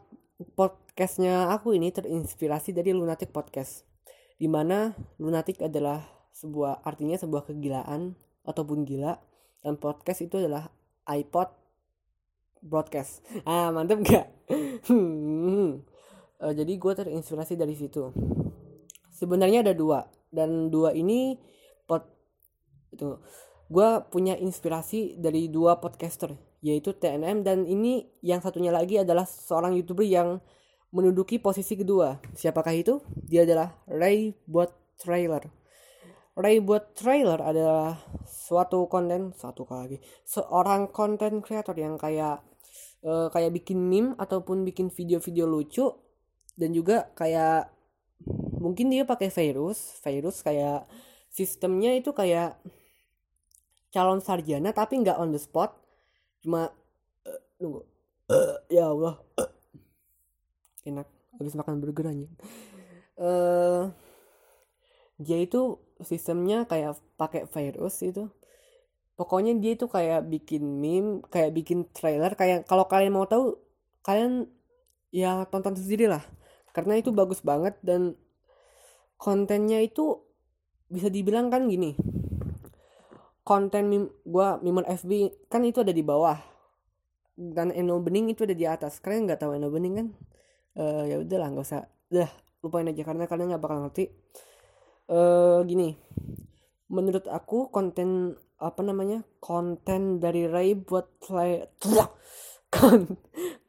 podcastnya 0.55 1.51
aku 1.55 1.75
ini 1.75 1.95
terinspirasi 1.95 2.75
dari 2.75 2.91
lunatic 2.91 3.31
podcast 3.31 3.87
di 4.35 4.51
mana 4.51 4.91
lunatic 5.15 5.63
adalah 5.63 6.03
sebuah 6.35 6.83
artinya 6.83 7.15
sebuah 7.15 7.47
kegilaan 7.47 8.19
ataupun 8.43 8.83
gila 8.83 9.15
dan 9.63 9.79
podcast 9.79 10.27
itu 10.27 10.43
adalah 10.43 10.67
iPod 11.07 11.47
broadcast. 12.61 13.23
Ah 13.43 13.71
mantep 13.73 14.03
gak 14.05 14.27
uh, 16.43 16.53
jadi 16.53 16.73
gue 16.75 16.93
terinspirasi 16.95 17.55
dari 17.55 17.75
situ. 17.75 18.11
Sebenarnya 19.11 19.63
ada 19.63 19.73
dua 19.73 20.05
dan 20.31 20.67
dua 20.67 20.91
ini 20.91 21.39
pot 21.87 22.03
itu 22.91 23.19
gue 23.65 23.89
punya 24.13 24.37
inspirasi 24.37 25.17
dari 25.17 25.49
dua 25.49 25.79
podcaster 25.79 26.35
yaitu 26.65 26.93
TNM 26.97 27.45
dan 27.45 27.63
ini 27.65 28.09
yang 28.25 28.41
satunya 28.41 28.73
lagi 28.73 29.01
adalah 29.01 29.25
seorang 29.25 29.77
youtuber 29.77 30.05
yang 30.05 30.41
menduduki 30.89 31.37
posisi 31.37 31.77
kedua. 31.77 32.17
Siapakah 32.33 32.73
itu? 32.73 33.03
Dia 33.13 33.45
adalah 33.45 33.75
Ray 33.85 34.33
Bot 34.47 34.73
Trailer. 34.97 35.65
Ray 36.35 36.59
buat 36.59 36.91
trailer 36.99 37.39
adalah 37.39 37.95
suatu 38.45 38.85
konten 38.85 39.33
satu 39.33 39.65
kali 39.65 39.81
lagi 39.81 39.97
seorang 40.21 40.93
konten 40.93 41.41
kreator 41.41 41.73
yang 41.73 41.97
kayak 41.97 42.45
uh, 43.01 43.33
kayak 43.33 43.57
bikin 43.57 43.81
meme 43.81 44.13
ataupun 44.21 44.61
bikin 44.61 44.93
video-video 44.93 45.49
lucu 45.49 45.89
dan 46.53 46.69
juga 46.69 47.09
kayak 47.17 47.73
mungkin 48.61 48.93
dia 48.93 49.01
pakai 49.01 49.33
virus 49.33 49.97
virus 50.05 50.45
kayak 50.45 50.85
sistemnya 51.33 51.97
itu 51.97 52.13
kayak 52.13 52.61
calon 53.89 54.21
sarjana 54.21 54.69
tapi 54.77 55.01
nggak 55.01 55.17
on 55.17 55.33
the 55.33 55.41
spot 55.41 55.73
cuma 56.45 56.69
uh, 57.25 57.41
nunggu 57.57 57.81
uh, 58.29 58.57
ya 58.69 58.93
Allah 58.93 59.17
uh, 59.41 59.51
enak 60.85 61.09
habis 61.41 61.57
makan 61.57 61.81
burger 61.81 62.13
aja 62.13 62.27
uh, 63.17 63.89
dia 65.17 65.39
itu 65.39 65.79
sistemnya 66.03 66.67
kayak 66.67 66.99
pakai 67.15 67.47
virus 67.47 68.03
itu 68.03 68.27
pokoknya 69.15 69.55
dia 69.59 69.75
itu 69.79 69.87
kayak 69.87 70.27
bikin 70.27 70.63
meme 70.83 71.23
kayak 71.31 71.55
bikin 71.55 71.87
trailer 71.95 72.35
kayak 72.35 72.67
kalau 72.67 72.87
kalian 72.87 73.15
mau 73.15 73.27
tahu 73.27 73.55
kalian 74.03 74.47
ya 75.11 75.47
tonton 75.47 75.75
sendiri 75.75 76.11
lah 76.11 76.23
karena 76.75 76.99
itu 76.99 77.15
bagus 77.15 77.39
banget 77.39 77.79
dan 77.79 78.19
kontennya 79.15 79.79
itu 79.79 80.19
bisa 80.91 81.07
dibilang 81.07 81.47
kan 81.47 81.65
gini 81.71 81.95
konten 83.47 83.87
meme 83.87 84.07
gua 84.27 84.59
meme 84.59 84.83
FB 84.83 85.11
kan 85.47 85.63
itu 85.63 85.79
ada 85.81 85.95
di 85.95 86.03
bawah 86.03 86.55
dan 87.35 87.71
Eno 87.75 87.99
Bening 87.99 88.31
itu 88.31 88.47
ada 88.47 88.55
di 88.55 88.63
atas. 88.63 89.03
Kalian 89.03 89.27
nggak 89.27 89.43
tahu 89.43 89.59
Eno 89.59 89.67
Bening 89.67 89.93
kan? 89.99 90.07
Uh, 90.75 91.03
ya 91.03 91.15
udahlah 91.19 91.51
nggak 91.51 91.67
usah. 91.67 91.83
Udah 92.07 92.31
lupain 92.63 92.87
aja 92.87 93.03
karena 93.03 93.27
kalian 93.27 93.51
nggak 93.53 93.63
bakal 93.63 93.77
ngerti. 93.83 94.09
Uh, 95.05 95.61
gini 95.69 95.93
menurut 96.89 97.29
aku 97.29 97.69
konten 97.69 98.33
apa 98.55 98.79
namanya 98.79 99.27
konten 99.43 100.23
dari 100.23 100.47
Ray 100.47 100.79
buat 100.79 101.11
play 101.19 101.67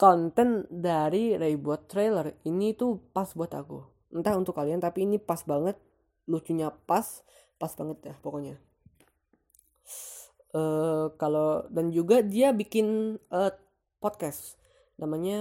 konten 0.01 0.67
dari 0.71 1.35
Ray 1.35 1.55
buat 1.59 1.91
trailer. 1.91 2.39
Ini 2.47 2.75
tuh 2.79 2.99
pas 3.11 3.27
buat 3.35 3.51
aku. 3.51 3.83
Entah 4.15 4.35
untuk 4.39 4.55
kalian 4.55 4.83
tapi 4.83 5.07
ini 5.07 5.19
pas 5.19 5.43
banget. 5.43 5.79
Lucunya 6.27 6.71
pas 6.71 7.23
pas 7.57 7.73
banget 7.75 7.99
ya 8.13 8.15
pokoknya. 8.19 8.59
Uh, 10.57 11.13
kalau 11.21 11.67
dan 11.69 11.93
juga 11.93 12.23
dia 12.23 12.51
bikin 12.55 13.19
uh, 13.31 13.53
podcast. 13.99 14.59
Namanya 14.99 15.41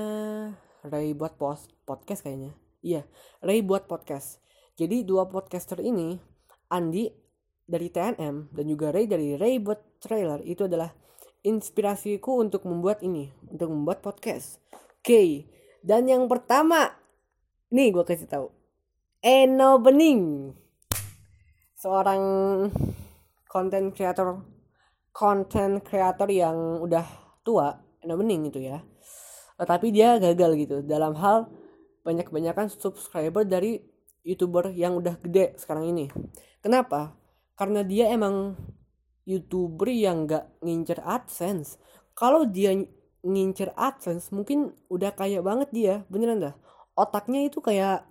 Ray 0.86 1.14
buat 1.14 1.38
post 1.38 1.74
podcast 1.86 2.26
kayaknya. 2.26 2.54
Iya 2.82 3.06
Ray 3.42 3.62
buat 3.66 3.90
podcast. 3.90 4.42
Jadi 4.76 5.08
dua 5.08 5.26
podcaster 5.32 5.80
ini 5.80 6.20
Andi 6.68 7.25
dari 7.66 7.90
TNM 7.90 8.54
dan 8.54 8.66
juga 8.70 8.94
Ray 8.94 9.10
dari 9.10 9.34
Ray 9.36 9.58
buat 9.58 10.00
trailer. 10.02 10.42
Itu 10.46 10.70
adalah 10.70 10.94
inspirasiku 11.46 12.42
untuk 12.42 12.66
membuat 12.66 13.06
ini 13.06 13.30
untuk 13.50 13.70
membuat 13.70 14.02
podcast. 14.02 14.58
Oke 14.74 15.06
okay. 15.06 15.30
dan 15.86 16.10
yang 16.10 16.26
pertama 16.26 16.90
nih 17.70 17.94
gue 17.94 18.06
kasih 18.06 18.26
tahu. 18.26 18.48
Eno 19.22 19.78
Bening 19.82 20.54
seorang 21.78 22.22
konten 23.46 23.94
creator 23.94 24.42
konten 25.14 25.82
creator 25.86 26.30
yang 26.30 26.82
udah 26.82 27.06
tua 27.46 27.78
Eno 28.02 28.18
Bening 28.18 28.50
itu 28.50 28.66
ya. 28.66 28.82
Tapi 29.56 29.94
dia 29.94 30.18
gagal 30.18 30.52
gitu. 30.60 30.78
Dalam 30.82 31.16
hal 31.16 31.48
banyak-banyakan 32.06 32.70
subscriber 32.70 33.46
dari 33.46 33.82
youtuber 34.26 34.74
yang 34.74 34.98
udah 34.98 35.18
gede 35.22 35.58
sekarang 35.58 35.90
ini. 35.94 36.06
Kenapa 36.60 37.14
karena 37.56 37.82
dia 37.88 38.12
emang 38.12 38.60
youtuber 39.26 39.90
yang 39.90 40.30
gak 40.30 40.48
ngincer 40.62 41.02
adsense. 41.02 41.82
Kalau 42.16 42.48
dia 42.48 42.72
ngincer 43.26 43.74
adsense 43.74 44.30
mungkin 44.32 44.72
udah 44.88 45.12
kaya 45.16 45.42
banget 45.42 45.70
dia 45.74 45.94
beneran 46.08 46.52
dah. 46.52 46.56
Otaknya 46.96 47.44
itu 47.44 47.60
kayak 47.60 48.06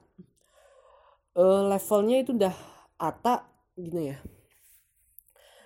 uh, 1.38 1.62
levelnya 1.70 2.20
itu 2.20 2.36
udah 2.36 2.52
ata 2.98 3.46
gini 3.78 4.12
ya. 4.12 4.18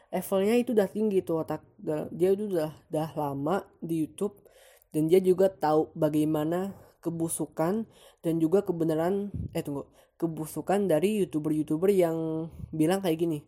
Levelnya 0.09 0.55
itu 0.57 0.73
udah 0.73 0.89
tinggi 0.89 1.21
tuh 1.21 1.45
otak 1.45 1.61
dia 2.13 2.33
itu 2.33 2.49
udah 2.49 2.73
udah 2.93 3.09
lama 3.17 3.57
di 3.81 4.05
YouTube. 4.07 4.39
Dan 4.89 5.05
dia 5.05 5.21
juga 5.21 5.53
tahu 5.53 5.93
bagaimana 5.93 6.73
kebusukan 7.05 7.85
dan 8.25 8.35
juga 8.41 8.65
kebenaran 8.65 9.29
eh 9.53 9.61
tunggu 9.61 9.85
kebusukan 10.19 10.91
dari 10.91 11.23
youtuber-youtuber 11.23 11.95
yang 11.95 12.51
bilang 12.75 12.99
kayak 12.99 13.23
gini 13.23 13.39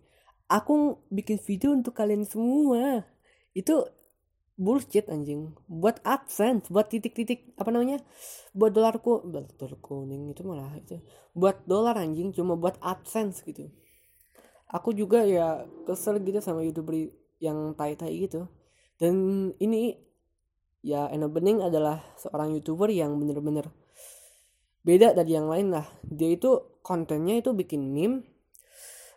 aku 0.50 0.98
bikin 1.14 1.38
video 1.38 1.70
untuk 1.70 1.94
kalian 1.94 2.26
semua. 2.26 3.06
Itu 3.54 3.86
bullshit 4.58 5.06
anjing. 5.08 5.54
Buat 5.70 6.02
adsense 6.02 6.68
buat 6.68 6.90
titik-titik 6.90 7.54
apa 7.56 7.70
namanya 7.70 8.02
buat 8.52 8.74
dolarku 8.74 9.24
dolar 9.30 9.74
kuning 9.78 10.34
itu 10.34 10.42
malah 10.42 10.74
itu. 10.76 10.98
Buat 11.32 11.64
dolar 11.64 11.96
anjing 11.96 12.34
cuma 12.34 12.58
buat 12.58 12.76
adsense 12.82 13.46
gitu. 13.46 13.70
Aku 14.68 14.92
juga 14.92 15.22
ya 15.24 15.64
kesel 15.86 16.20
gitu 16.26 16.42
sama 16.42 16.66
youtuber 16.66 17.08
yang 17.40 17.72
tai-tai 17.78 18.26
gitu. 18.26 18.50
Dan 19.00 19.48
ini 19.56 19.96
ya 20.84 21.08
Eno 21.08 21.32
Bening 21.32 21.64
adalah 21.64 22.04
seorang 22.20 22.52
youtuber 22.52 22.92
yang 22.92 23.16
bener-bener 23.16 23.72
beda 24.84 25.16
dari 25.16 25.32
yang 25.34 25.48
lain 25.48 25.72
lah. 25.72 25.88
Dia 26.04 26.36
itu 26.36 26.80
kontennya 26.84 27.40
itu 27.40 27.56
bikin 27.56 27.90
meme 27.90 28.39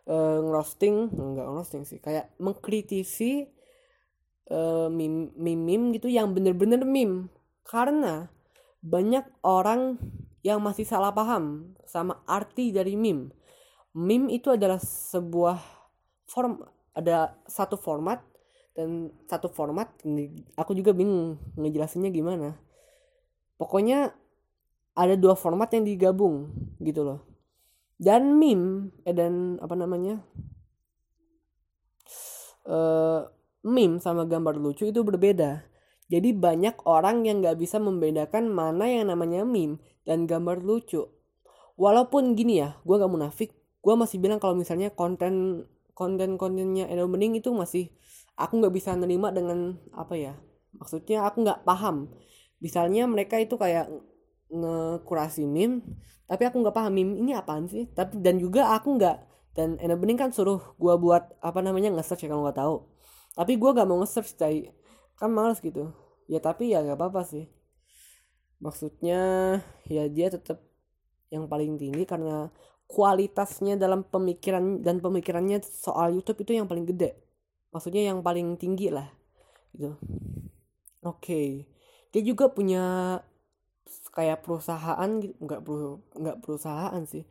uh, 0.07 0.39
ngerosting 0.43 1.11
enggak 1.13 1.47
ngerosting 1.47 1.83
sih 1.87 1.99
kayak 1.99 2.31
mengkritisi 2.39 3.47
uh, 4.51 4.87
meme, 4.91 5.31
meme 5.37 5.95
gitu 5.95 6.11
yang 6.11 6.35
bener-bener 6.35 6.83
meme 6.83 7.31
karena 7.63 8.27
banyak 8.83 9.23
orang 9.47 9.95
yang 10.43 10.59
masih 10.59 10.83
salah 10.83 11.15
paham 11.15 11.71
sama 11.87 12.19
arti 12.27 12.75
dari 12.75 12.99
meme. 12.99 13.31
Meme 13.95 14.27
itu 14.35 14.51
adalah 14.51 14.81
sebuah 14.81 15.61
form 16.27 16.59
ada 16.93 17.39
satu 17.47 17.79
format 17.79 18.19
dan 18.75 19.13
satu 19.29 19.47
format 19.47 19.87
aku 20.59 20.75
juga 20.75 20.91
bingung 20.91 21.39
ngejelasinnya 21.55 22.11
gimana. 22.11 22.59
Pokoknya 23.55 24.11
ada 24.93 25.15
dua 25.15 25.39
format 25.39 25.71
yang 25.71 25.87
digabung 25.87 26.51
gitu 26.83 27.05
loh. 27.07 27.32
Dan 28.03 28.35
meme 28.35 28.91
eh 29.07 29.15
dan 29.15 29.55
apa 29.63 29.79
namanya? 29.79 30.19
Uh, 32.67 33.23
meme 33.63 34.03
sama 34.03 34.27
gambar 34.27 34.59
lucu 34.59 34.91
itu 34.91 34.99
berbeda. 35.07 35.63
Jadi 36.11 36.35
banyak 36.35 36.83
orang 36.83 37.23
yang 37.23 37.39
gak 37.39 37.55
bisa 37.55 37.79
membedakan 37.79 38.51
mana 38.51 38.91
yang 38.91 39.07
namanya 39.07 39.47
meme 39.47 39.79
dan 40.03 40.27
gambar 40.27 40.59
lucu. 40.59 41.07
Walaupun 41.79 42.35
gini 42.35 42.59
ya, 42.59 42.75
gue 42.83 42.95
gak 42.99 43.09
munafik, 43.09 43.55
gue 43.55 43.93
masih 43.95 44.19
bilang 44.19 44.37
kalau 44.43 44.53
misalnya 44.53 44.91
konten 44.91 45.63
konten 45.93 46.35
kontennya 46.41 46.89
Edo 46.89 47.05
Bening 47.07 47.37
itu 47.37 47.53
masih 47.53 47.93
aku 48.37 48.59
nggak 48.61 48.73
bisa 48.73 48.97
nerima 48.97 49.29
dengan 49.29 49.77
apa 49.93 50.17
ya 50.17 50.33
maksudnya 50.73 51.25
aku 51.29 51.45
nggak 51.45 51.61
paham 51.65 52.09
misalnya 52.57 53.05
mereka 53.05 53.37
itu 53.37 53.55
kayak 53.59 53.89
ngekurasi 54.53 55.49
meme 55.49 55.81
tapi 56.33 56.49
aku 56.49 56.65
nggak 56.65 56.75
paham 56.75 56.93
meme 56.95 57.13
ini 57.19 57.35
apaan 57.35 57.67
sih? 57.67 57.89
Tapi 57.91 58.17
dan 58.23 58.39
juga 58.39 58.73
aku 58.73 58.95
nggak 58.95 59.17
dan 59.53 59.77
Edo 59.77 59.99
Bening 59.99 60.17
kan 60.17 60.33
suruh 60.33 60.73
gue 60.81 60.95
buat 60.97 61.37
apa 61.45 61.61
namanya 61.61 61.93
nge-search 61.93 62.25
ya 62.25 62.33
kalau 62.33 62.49
nggak 62.49 62.57
tahu. 62.57 62.75
Tapi 63.37 63.53
gue 63.57 63.69
gak 63.69 63.87
mau 63.89 63.97
nge-search 64.01 64.33
cai 64.37 64.73
kan 65.17 65.29
males 65.29 65.61
gitu. 65.61 65.93
Ya 66.25 66.41
tapi 66.41 66.73
ya 66.73 66.81
gak 66.81 66.97
apa-apa 66.97 67.21
sih. 67.27 67.45
Maksudnya 68.57 69.21
ya 69.85 70.09
dia 70.09 70.33
tetap 70.33 70.63
yang 71.29 71.45
paling 71.45 71.77
tinggi 71.77 72.01
karena 72.05 72.49
kualitasnya 72.89 73.77
dalam 73.77 74.05
pemikiran 74.05 74.81
dan 74.81 75.01
pemikirannya 75.01 75.61
soal 75.65 76.17
YouTube 76.17 76.45
itu 76.45 76.57
yang 76.57 76.65
paling 76.65 76.89
gede. 76.89 77.17
Maksudnya 77.69 78.09
yang 78.09 78.25
paling 78.25 78.57
tinggi 78.57 78.89
lah 78.89 79.05
gitu. 79.73 79.97
Oke. 81.05 81.19
Okay. 81.19 81.49
dia 82.13 82.21
juga 82.21 82.45
punya 82.53 83.17
kayak 84.13 84.45
perusahaan 84.45 85.09
gitu 85.19 85.33
nggak 85.41 85.61
perlu 85.65 85.99
nggak 86.13 86.37
perusahaan 86.45 87.03
sih. 87.09 87.25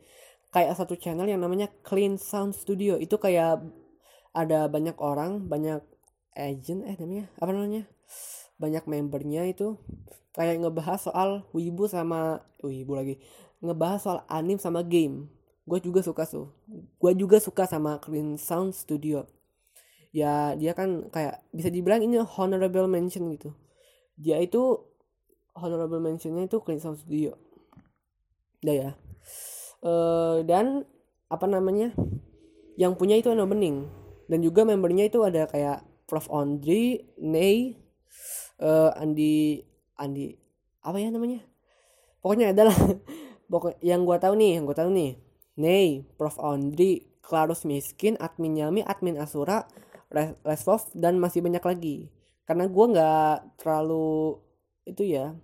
Kayak 0.53 0.77
satu 0.77 0.93
channel 0.99 1.25
yang 1.25 1.41
namanya 1.41 1.71
Clean 1.81 2.19
Sound 2.19 2.53
Studio. 2.53 2.99
Itu 2.99 3.17
kayak 3.17 3.63
ada 4.35 4.67
banyak 4.69 4.99
orang 4.99 5.49
banyak 5.49 5.81
agent 6.35 6.85
eh 6.85 6.95
namanya 6.99 7.31
apa 7.39 7.51
namanya? 7.55 7.83
Banyak 8.59 8.83
membernya 8.85 9.47
itu. 9.49 9.79
Kayak 10.35 10.61
ngebahas 10.61 10.99
soal 11.09 11.29
wibu 11.55 11.89
sama 11.89 12.43
wibu 12.61 12.93
lagi. 12.93 13.15
Ngebahas 13.63 13.99
soal 14.03 14.19
anim 14.29 14.59
sama 14.59 14.83
game. 14.83 15.31
Gue 15.63 15.79
juga 15.79 16.03
suka 16.03 16.27
tuh. 16.27 16.51
Gue 16.99 17.15
juga 17.15 17.39
suka 17.39 17.63
sama 17.63 17.97
Clean 18.03 18.35
Sound 18.35 18.75
Studio. 18.75 19.25
Ya 20.13 20.53
dia 20.53 20.77
kan 20.77 21.09
kayak 21.09 21.41
bisa 21.49 21.73
dibilang 21.73 22.03
ini 22.05 22.21
honorable 22.21 22.85
mention 22.85 23.31
gitu. 23.33 23.55
Dia 24.19 24.37
itu 24.37 24.92
honorable 25.57 26.01
mentionnya 26.01 26.45
itu 26.45 26.61
Clean 26.61 26.81
Sound 26.81 27.01
Studio. 27.01 27.37
Udah 28.65 28.75
ya. 28.75 28.91
Uh, 29.83 30.41
dan 30.47 30.87
apa 31.27 31.45
namanya 31.49 31.91
yang 32.79 32.97
punya 32.97 33.17
itu 33.17 33.29
Eno 33.33 33.45
Bening. 33.45 33.89
Dan 34.25 34.39
juga 34.41 34.63
membernya 34.63 35.09
itu 35.09 35.21
ada 35.21 35.45
kayak 35.45 35.83
Prof. 36.07 36.29
Ondri, 36.29 37.03
Ney, 37.19 37.77
uh, 38.61 38.91
Andi, 38.95 39.61
Andi, 39.99 40.35
apa 40.83 40.97
ya 40.99 41.09
namanya? 41.09 41.41
Pokoknya 42.23 42.55
adalah 42.55 42.75
pokok 43.51 43.79
yang 43.83 44.07
gue 44.07 44.17
tahu 44.19 44.33
nih, 44.39 44.51
yang 44.59 44.63
gue 44.63 44.77
tahu 44.77 44.89
nih, 44.93 45.11
Ney, 45.59 46.07
Prof. 46.15 46.39
Ondri, 46.39 47.13
Klarus 47.23 47.63
Miskin, 47.63 48.19
Admin 48.19 48.59
Yami, 48.59 48.83
Admin 48.83 49.15
Asura, 49.19 49.63
Lesvov 50.43 50.91
dan 50.93 51.17
masih 51.17 51.41
banyak 51.41 51.63
lagi. 51.63 51.97
Karena 52.43 52.67
gue 52.67 52.85
nggak 52.93 53.63
terlalu 53.63 54.42
itu 54.83 55.03
ya, 55.07 55.35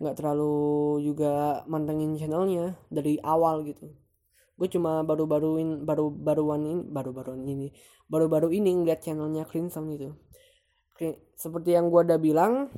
nggak 0.00 0.16
terlalu 0.16 1.00
juga 1.04 1.64
mantengin 1.68 2.16
channelnya 2.16 2.76
dari 2.92 3.20
awal 3.20 3.64
gitu. 3.68 3.92
Gue 4.56 4.68
cuma 4.68 5.00
baru-baruin 5.04 5.88
baru-baruan 5.88 6.60
ini 6.64 6.84
baru-baruan 6.84 7.42
ini 7.48 7.72
baru-baru 8.12 8.52
ini 8.52 8.76
ngeliat 8.76 9.00
channelnya 9.00 9.48
Clean 9.48 9.72
Sound 9.72 9.96
itu 9.96 10.12
seperti 11.32 11.72
yang 11.72 11.88
gue 11.88 12.04
udah 12.04 12.20
bilang 12.20 12.68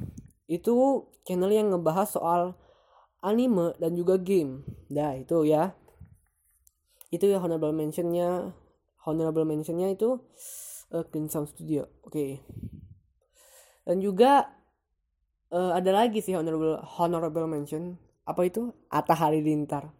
itu 0.46 1.06
channel 1.26 1.50
yang 1.50 1.74
ngebahas 1.74 2.06
soal 2.06 2.42
anime 3.22 3.74
dan 3.82 3.98
juga 3.98 4.14
game. 4.18 4.62
Dah 4.86 5.18
itu 5.18 5.42
ya. 5.42 5.74
Itu 7.10 7.26
ya 7.26 7.42
honorable 7.42 7.74
mentionnya 7.74 8.54
honorable 9.02 9.42
mentionnya 9.42 9.90
itu 9.90 10.22
uh, 10.94 11.04
Sound 11.26 11.50
Studio. 11.50 11.90
Oke. 12.06 12.12
Okay. 12.12 12.32
dan 13.82 13.98
juga 13.98 14.46
uh, 15.52 15.76
ada 15.76 15.92
lagi 15.92 16.24
sih 16.24 16.34
honorable 16.34 16.80
honorable 16.96 17.46
mention. 17.46 18.00
Apa 18.24 18.48
itu? 18.48 18.72
Atta 18.88 19.12
Halilintar. 19.12 19.92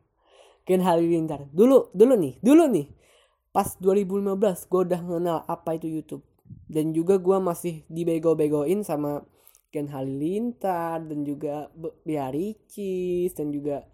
Ken 0.65 0.81
Halilintar. 0.81 1.47
Dulu 1.53 1.93
dulu 1.93 2.15
nih 2.17 2.41
dulu 2.41 2.67
nih. 2.73 2.89
Pas 3.53 3.77
2015 3.77 4.33
gue 4.73 4.81
udah 4.89 5.01
kenal 5.05 5.39
apa 5.45 5.77
itu 5.77 5.87
YouTube. 5.87 6.25
Dan 6.69 6.97
juga 6.97 7.21
gue 7.21 7.37
masih 7.37 7.85
dibego-begoin 7.93 8.81
sama 8.81 9.21
Ken 9.69 9.93
Halilintar 9.93 11.05
dan 11.05 11.25
juga 11.25 11.69
Biaricis 12.05 13.37
dan 13.37 13.53
juga 13.53 13.85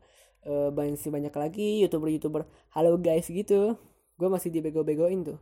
uh, 0.47 0.71
banyak 0.71 0.99
sih 0.99 1.11
banyak 1.11 1.35
lagi 1.35 1.83
youtuber-youtuber. 1.83 2.47
Halo 2.71 2.95
guys 3.03 3.27
gitu. 3.27 3.75
Gue 4.15 4.29
masih 4.31 4.55
dibego-begoin 4.55 5.27
tuh. 5.27 5.39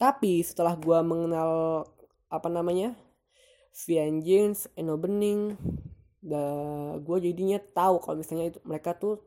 Tapi 0.00 0.40
setelah 0.40 0.80
gue 0.80 0.96
mengenal 1.04 1.84
apa 2.32 2.48
namanya 2.48 2.96
Jeans, 3.72 4.68
Eno 4.76 5.00
Bening, 5.00 5.56
dan 6.20 7.00
gue 7.00 7.18
jadinya 7.32 7.56
tahu 7.56 8.02
kalau 8.02 8.20
misalnya 8.20 8.52
itu 8.52 8.60
mereka 8.66 8.92
tuh 8.92 9.24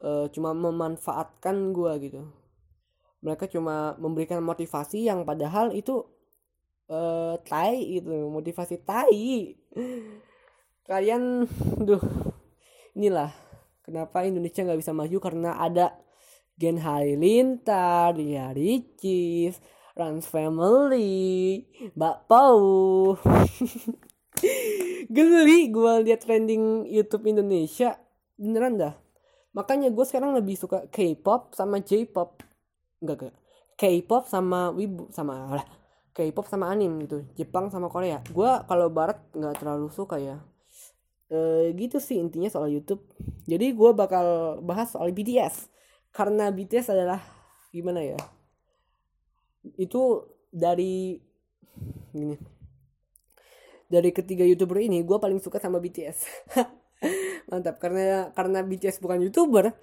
uh, 0.00 0.26
cuma 0.32 0.56
memanfaatkan 0.56 1.76
gue 1.76 1.92
gitu. 2.08 2.20
Mereka 3.20 3.52
cuma 3.52 3.94
memberikan 4.00 4.40
motivasi 4.40 5.04
yang 5.04 5.28
padahal 5.28 5.76
itu 5.76 6.00
uh, 6.88 7.36
tai 7.44 8.00
gitu 8.00 8.32
motivasi 8.32 8.80
tai. 8.80 9.54
Kalian 10.88 11.44
duh 11.84 12.02
inilah 12.96 13.30
kenapa 13.84 14.24
Indonesia 14.24 14.64
nggak 14.64 14.80
bisa 14.80 14.96
maju 14.96 15.16
karena 15.20 15.60
ada 15.60 15.94
Gen 16.60 16.76
Halilintar, 16.76 18.16
ya 18.20 18.52
Ricis, 18.52 19.56
Rans 19.98 20.26
Family, 20.30 21.66
Mbak 21.98 22.16
Pau. 22.30 22.62
Geli 25.14 25.58
gue 25.74 25.92
liat 26.06 26.22
trending 26.22 26.86
YouTube 26.86 27.26
Indonesia. 27.26 27.98
Beneran 28.38 28.78
dah. 28.78 28.94
Makanya 29.50 29.90
gue 29.90 30.04
sekarang 30.06 30.38
lebih 30.38 30.54
suka 30.54 30.86
K-pop 30.88 31.58
sama 31.58 31.82
J-pop. 31.82 32.38
Enggak 33.02 33.16
enggak. 33.18 33.36
K-pop 33.74 34.24
sama 34.30 34.70
wibu 34.70 35.10
sama 35.10 35.58
lah. 35.58 35.66
K-pop 36.14 36.46
sama 36.46 36.70
anim 36.70 37.00
gitu. 37.02 37.26
Jepang 37.34 37.72
sama 37.74 37.90
Korea. 37.90 38.22
Gue 38.30 38.50
kalau 38.70 38.86
barat 38.92 39.18
nggak 39.34 39.58
terlalu 39.58 39.90
suka 39.90 40.22
ya. 40.22 40.38
E, 41.26 41.70
gitu 41.74 41.98
sih 41.98 42.22
intinya 42.22 42.46
soal 42.46 42.70
YouTube. 42.70 43.02
Jadi 43.50 43.74
gue 43.74 43.90
bakal 43.90 44.58
bahas 44.62 44.94
soal 44.94 45.10
BTS 45.10 45.66
karena 46.14 46.50
BTS 46.54 46.94
adalah 46.94 47.22
gimana 47.70 48.02
ya 48.02 48.18
itu 49.76 50.26
dari 50.50 51.20
gini. 52.10 52.36
Dari 53.90 54.10
ketiga 54.14 54.46
youtuber 54.46 54.78
ini 54.78 55.02
gue 55.02 55.18
paling 55.18 55.42
suka 55.42 55.58
sama 55.58 55.82
BTS 55.82 56.22
mantap 57.50 57.82
karena 57.82 58.30
karena 58.38 58.62
BTS 58.62 59.02
bukan 59.02 59.18
youtuber 59.26 59.74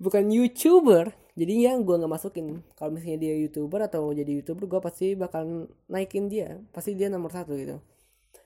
bukan 0.00 0.32
youtuber. 0.32 1.12
Jadi 1.36 1.68
ya 1.68 1.76
gue 1.76 1.94
nggak 1.94 2.10
masukin. 2.10 2.64
Kalau 2.74 2.90
misalnya 2.96 3.20
dia 3.20 3.34
youtuber 3.36 3.84
atau 3.84 4.10
jadi 4.10 4.42
youtuber 4.42 4.66
gue 4.66 4.80
pasti 4.80 5.14
bakal 5.14 5.68
naikin 5.86 6.26
dia. 6.32 6.58
Pasti 6.72 6.96
dia 6.96 7.12
nomor 7.12 7.30
satu 7.30 7.54
gitu. 7.54 7.78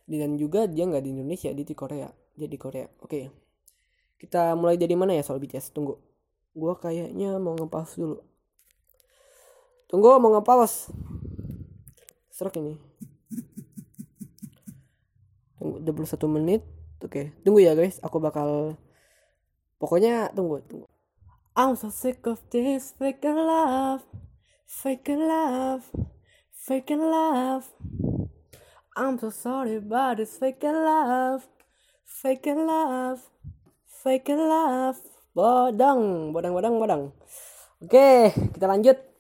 Dan 0.05 0.37
juga 0.37 0.67
dia 0.69 0.85
nggak 0.85 1.01
di 1.01 1.11
Indonesia 1.15 1.49
dia 1.55 1.65
di 1.65 1.77
Korea. 1.79 2.11
Jadi 2.35 2.57
Korea. 2.59 2.87
Oke. 3.01 3.31
Kita 4.19 4.53
mulai 4.59 4.77
dari 4.77 4.99
mana 4.99 5.15
ya 5.15 5.23
soal 5.23 5.39
BTS 5.39 5.73
tunggu. 5.73 5.97
Gue 6.55 6.75
kayaknya 6.79 7.39
mau 7.39 7.55
ngepas 7.55 7.99
dulu 7.99 8.19
tunggu 9.95 10.19
mau 10.19 10.35
ngepas 10.35 10.91
serak 12.35 12.59
ini. 12.59 12.75
Tunggu 15.55 15.79
21 15.87 16.35
menit. 16.35 16.67
Oke 16.99 17.31
tunggu 17.47 17.63
ya 17.63 17.79
guys. 17.79 18.03
Aku 18.03 18.19
bakal 18.19 18.75
pokoknya 19.79 20.35
tunggu 20.35 20.67
tunggu. 20.67 20.91
I'm 21.55 21.79
so 21.79 21.95
sick 21.95 22.27
of 22.27 22.43
this 22.51 22.91
fake 22.99 23.23
love 23.23 24.03
fake 24.67 25.15
love 25.15 25.87
fake 26.51 26.91
love. 26.91 27.71
I'm 28.99 29.15
so 29.23 29.31
sorry 29.31 29.79
but 29.79 30.19
it's 30.19 30.43
fake 30.43 30.67
love 30.67 31.47
fake 32.03 32.51
love 32.51 33.23
fake 33.87 34.35
love. 34.35 34.99
Bodang 35.39 36.35
bodang 36.35 36.51
bodang 36.59 36.75
bodang 36.83 37.03
oke 37.79 38.35
kita 38.55 38.67
lanjut 38.67 39.14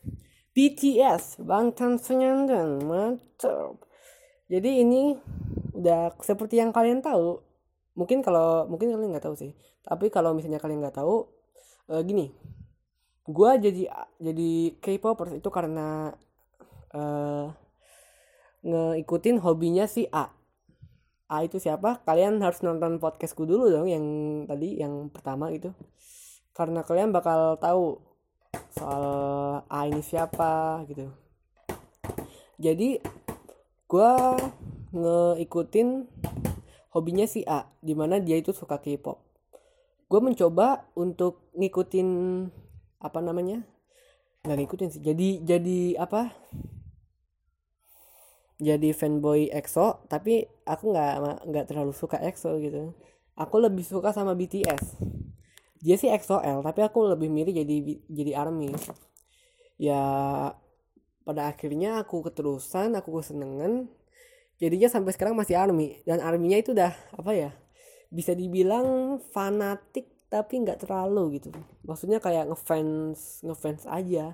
BTS 0.54 1.42
Bangtan 1.42 1.98
Senyandan 1.98 2.80
mantap. 2.86 3.82
Jadi 4.46 4.86
ini 4.86 5.18
udah 5.74 6.14
seperti 6.22 6.62
yang 6.62 6.70
kalian 6.70 7.02
tahu 7.02 7.42
mungkin 7.98 8.22
kalau 8.22 8.66
mungkin 8.70 8.94
kalian 8.94 9.10
nggak 9.10 9.26
tahu 9.26 9.34
sih 9.38 9.52
tapi 9.82 10.10
kalau 10.10 10.34
misalnya 10.34 10.62
kalian 10.62 10.82
nggak 10.82 10.98
tahu 10.98 11.26
uh, 11.90 12.02
gini 12.02 12.30
gue 13.24 13.50
jadi 13.58 13.82
jadi 14.22 14.50
K-popers 14.78 15.34
itu 15.34 15.48
karena 15.50 16.14
uh, 16.94 17.50
ngeikutin 18.64 19.44
hobinya 19.44 19.84
si 19.84 20.08
A. 20.08 20.32
A 21.28 21.36
itu 21.44 21.56
siapa? 21.60 22.04
Kalian 22.04 22.40
harus 22.40 22.60
nonton 22.64 23.00
podcastku 23.00 23.44
dulu 23.48 23.68
dong 23.72 23.88
yang 23.88 24.04
tadi 24.48 24.80
yang 24.80 25.08
pertama 25.08 25.48
itu 25.52 25.72
karena 26.52 26.84
kalian 26.84 27.12
bakal 27.12 27.56
tahu 27.60 28.00
soal 28.74 29.04
A 29.66 29.78
ini 29.86 30.02
siapa? 30.04 30.82
gitu. 30.88 31.10
Jadi 32.58 33.02
gue 33.90 34.12
ngeikutin 34.94 36.06
hobinya 36.94 37.26
si 37.26 37.42
A 37.44 37.66
di 37.82 37.94
mana 37.98 38.22
dia 38.22 38.38
itu 38.38 38.54
suka 38.54 38.78
K-pop. 38.78 39.18
Gue 40.06 40.20
mencoba 40.22 40.86
untuk 40.94 41.50
ngikutin 41.58 42.08
apa 43.02 43.18
namanya? 43.18 43.66
Nggak 44.46 44.58
ngikutin 44.62 44.88
sih 44.94 45.02
jadi 45.02 45.28
jadi 45.42 45.78
apa? 45.98 46.30
Jadi 48.62 48.94
fanboy 48.94 49.50
EXO 49.50 50.06
tapi 50.06 50.46
aku 50.62 50.94
nggak 50.94 51.14
nggak 51.50 51.66
terlalu 51.66 51.90
suka 51.90 52.22
EXO 52.22 52.62
gitu. 52.62 52.94
Aku 53.34 53.58
lebih 53.58 53.82
suka 53.82 54.14
sama 54.14 54.38
BTS 54.38 55.02
dia 55.84 56.00
sih 56.00 56.08
XOL 56.08 56.64
tapi 56.64 56.80
aku 56.80 57.12
lebih 57.12 57.28
milih 57.28 57.52
jadi 57.52 57.76
jadi 58.08 58.32
army. 58.40 58.72
Ya 59.76 60.00
pada 61.28 61.52
akhirnya 61.52 62.00
aku 62.00 62.24
keterusan 62.24 62.96
aku 62.96 63.20
kesenengan 63.20 63.92
jadinya 64.56 64.88
sampai 64.88 65.12
sekarang 65.12 65.36
masih 65.36 65.60
army. 65.60 66.00
Dan 66.08 66.24
arminya 66.24 66.56
itu 66.56 66.72
udah 66.72 66.96
apa 67.12 67.36
ya 67.36 67.50
bisa 68.08 68.32
dibilang 68.32 69.20
fanatik 69.28 70.08
tapi 70.32 70.64
nggak 70.64 70.88
terlalu 70.88 71.36
gitu. 71.36 71.52
Maksudnya 71.84 72.16
kayak 72.16 72.48
ngefans 72.48 73.44
ngefans 73.44 73.84
aja. 73.84 74.32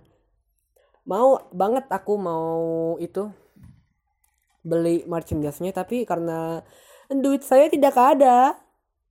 Mau 1.03 1.51
banget 1.51 1.91
aku 1.91 2.15
mau 2.15 2.95
itu 3.03 3.27
beli 4.63 5.03
merchandise-nya 5.09 5.75
tapi 5.75 6.07
karena 6.07 6.63
duit 7.11 7.43
saya 7.43 7.67
tidak 7.67 7.97
ada 7.97 8.55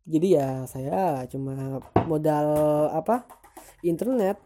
jadi 0.10 0.28
ya 0.42 0.50
saya 0.66 1.30
cuma 1.30 1.80
modal 2.10 2.50
apa 2.90 3.30
internet. 3.86 4.42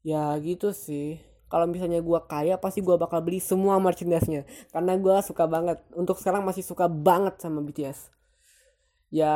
Ya 0.00 0.32
gitu 0.40 0.72
sih. 0.72 1.20
Kalau 1.46 1.68
misalnya 1.68 2.02
gue 2.02 2.20
kaya 2.26 2.58
pasti 2.58 2.80
gue 2.82 2.96
bakal 2.98 3.22
beli 3.22 3.38
semua 3.38 3.76
merchandise-nya. 3.78 4.48
Karena 4.72 4.96
gue 4.98 5.16
suka 5.22 5.44
banget. 5.46 5.78
Untuk 5.94 6.18
sekarang 6.18 6.42
masih 6.42 6.64
suka 6.64 6.88
banget 6.90 7.38
sama 7.38 7.62
BTS 7.62 8.16
ya 9.10 9.34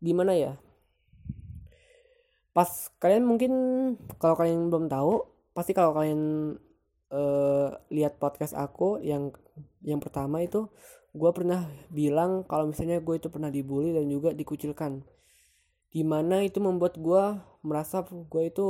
gimana 0.00 0.32
ya? 0.36 0.52
Pas 2.50 2.68
kalian 2.98 3.24
mungkin 3.24 3.52
kalau 4.18 4.34
kalian 4.34 4.68
belum 4.72 4.90
tahu 4.90 5.22
pasti 5.54 5.72
kalau 5.76 5.94
kalian 5.94 6.56
uh, 7.12 7.68
lihat 7.92 8.18
podcast 8.18 8.56
aku 8.56 8.98
yang 9.02 9.30
yang 9.80 10.00
pertama 10.00 10.44
itu 10.44 10.68
gue 11.10 11.30
pernah 11.34 11.66
bilang 11.90 12.46
kalau 12.46 12.70
misalnya 12.70 13.02
gue 13.02 13.14
itu 13.18 13.28
pernah 13.32 13.50
dibully 13.50 13.96
dan 13.96 14.06
juga 14.06 14.30
dikucilkan. 14.36 15.02
Di 15.90 16.06
mana 16.06 16.46
itu 16.46 16.62
membuat 16.62 16.94
gue 17.00 17.22
merasa 17.66 18.06
gue 18.06 18.42
itu 18.46 18.66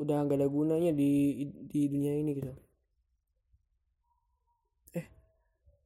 udah 0.00 0.24
gak 0.24 0.38
ada 0.40 0.48
gunanya 0.48 0.90
di 0.94 1.44
di 1.68 1.80
dunia 1.90 2.16
ini 2.16 2.30
gitu. 2.38 2.52
Eh 4.96 5.06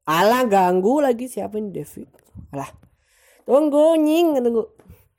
alah 0.07 0.47
ganggu 0.47 1.03
lagi 1.03 1.27
siapa 1.27 1.59
ini 1.59 1.75
David 1.75 2.09
alah 2.55 2.71
tunggu 3.43 3.99
nying 3.99 4.39
tunggu. 4.41 4.65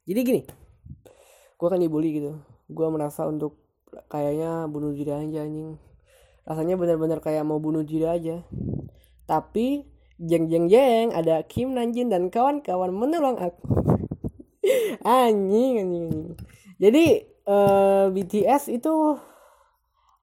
Jadi 0.08 0.20
gini 0.24 0.42
gue 1.58 1.68
kan 1.68 1.82
dibully 1.82 2.16
gitu. 2.16 2.40
Gue 2.72 2.88
merasa 2.88 3.28
untuk 3.28 3.60
kayaknya 4.08 4.68
bunuh 4.68 4.92
diri 4.94 5.12
aja 5.12 5.44
anjing 5.48 5.80
rasanya 6.48 6.80
benar-benar 6.80 7.20
kayak 7.20 7.44
mau 7.44 7.60
bunuh 7.60 7.84
diri 7.84 8.08
aja 8.08 8.44
tapi 9.28 9.84
jeng 10.18 10.50
jeng 10.50 10.66
jeng 10.72 11.14
ada 11.14 11.46
Kim 11.46 11.76
Nanjin 11.78 12.10
dan 12.10 12.34
kawan-kawan 12.34 12.90
menolong 12.90 13.38
aku. 13.38 13.64
Anjing 15.04 15.84
anjing 15.84 16.04
anjing. 16.08 16.28
Jadi 16.82 17.06
uh, 17.48 18.08
eh, 18.10 18.16
BTS 18.16 18.74
itu 18.74 18.94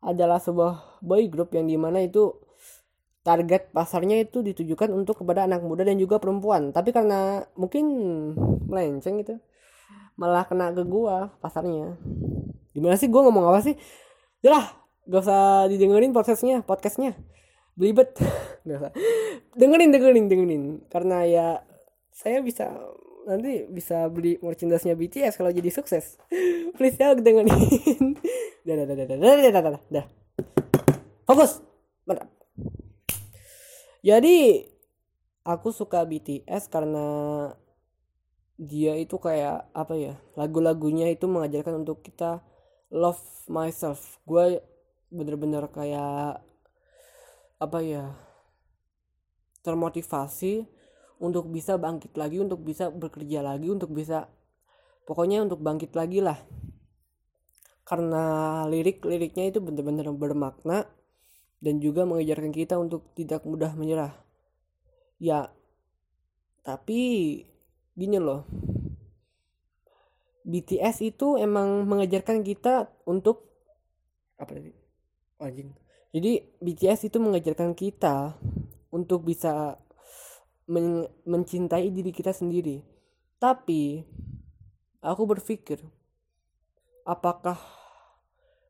adalah 0.05 0.40
sebuah 0.40 1.01
boy 1.01 1.29
group 1.33 1.57
yang 1.57 1.64
di 1.64 1.81
mana 1.81 2.05
itu 2.05 2.33
target 3.25 3.73
pasarnya 3.73 4.21
itu 4.21 4.45
ditujukan 4.45 4.93
untuk 4.93 5.25
kepada 5.25 5.49
anak 5.49 5.64
muda 5.64 5.85
dan 5.85 5.97
juga 5.97 6.21
perempuan. 6.21 6.73
Tapi 6.73 6.93
karena 6.93 7.45
mungkin 7.57 7.85
melenceng 8.69 9.21
gitu 9.21 9.40
malah 10.14 10.47
kena 10.47 10.71
ke 10.71 10.85
gua 10.87 11.33
pasarnya. 11.40 11.97
Gimana 12.77 12.95
sih? 13.01 13.09
Gua 13.09 13.27
ngomong 13.27 13.51
apa 13.51 13.61
sih? 13.64 13.75
Udah 14.45 14.77
gak 15.09 15.21
usah 15.25 15.69
didengerin 15.69 16.12
prosesnya 16.17 16.64
podcastnya 16.64 17.17
belibet 17.75 18.15
dengerin 19.59 19.91
dengerin 19.91 20.27
dengerin. 20.31 20.65
Karena 20.89 21.27
ya 21.27 21.47
saya 22.15 22.41
bisa 22.41 22.71
nanti 23.25 23.65
bisa 23.67 24.07
beli 24.13 24.37
merchandise-nya 24.39 24.95
BTS 24.95 25.41
kalau 25.41 25.51
jadi 25.51 25.71
sukses. 25.73 26.17
Please 26.79 26.99
ya 26.99 27.15
dengerin. 27.17 28.19
Dah 28.65 28.75
dah 28.81 28.87
dah 28.89 28.97
dah 28.97 29.05
dah 29.05 29.53
dah 29.53 29.61
dah 29.61 29.83
dah 29.93 30.07
fokus. 31.29 31.61
Mantap. 32.09 32.33
Jadi 34.01 34.65
aku 35.45 35.69
suka 35.69 36.01
BTS 36.09 36.73
karena 36.73 37.07
dia 38.57 38.97
itu 38.97 39.21
kayak 39.21 39.69
apa 39.77 39.95
ya 39.99 40.15
lagu-lagunya 40.39 41.13
itu 41.13 41.29
mengajarkan 41.29 41.85
untuk 41.85 42.01
kita 42.01 42.41
love 42.89 43.21
myself. 43.53 44.17
Gue 44.25 44.65
bener-bener 45.13 45.69
kayak 45.69 46.41
apa 47.64 47.81
ya 47.81 48.12
termotivasi 49.64 50.68
untuk 51.24 51.48
bisa 51.48 51.81
bangkit 51.81 52.12
lagi 52.20 52.37
untuk 52.37 52.61
bisa 52.61 52.92
bekerja 52.92 53.40
lagi 53.40 53.72
untuk 53.72 53.96
bisa 53.96 54.29
pokoknya 55.09 55.40
untuk 55.40 55.64
bangkit 55.64 55.96
lagi 55.96 56.20
lah. 56.20 56.37
Karena 57.85 58.64
lirik-liriknya 58.68 59.53
itu 59.53 59.61
bener-bener 59.61 60.09
bermakna 60.12 60.88
dan 61.61 61.81
juga 61.81 62.05
mengajarkan 62.05 62.53
kita 62.53 62.77
untuk 62.77 63.12
tidak 63.16 63.44
mudah 63.48 63.72
menyerah. 63.72 64.12
Ya 65.16 65.48
tapi 66.64 67.00
gini 67.92 68.16
loh 68.16 68.48
BTS 70.44 71.00
itu 71.00 71.40
emang 71.40 71.88
mengajarkan 71.88 72.44
kita 72.44 72.92
untuk 73.09 73.48
apa 74.37 74.53
tadi? 74.53 74.72
Oh, 75.40 75.48
jadi 76.14 76.46
BTS 76.62 77.11
itu 77.11 77.18
mengajarkan 77.18 77.74
kita 77.74 78.38
untuk 78.94 79.27
bisa 79.27 79.83
men 80.70 81.11
mencintai 81.27 81.90
diri 81.90 82.14
kita 82.14 82.31
sendiri. 82.31 82.87
Tapi 83.42 84.07
aku 85.03 85.22
berpikir 85.27 85.83
apakah 87.03 87.59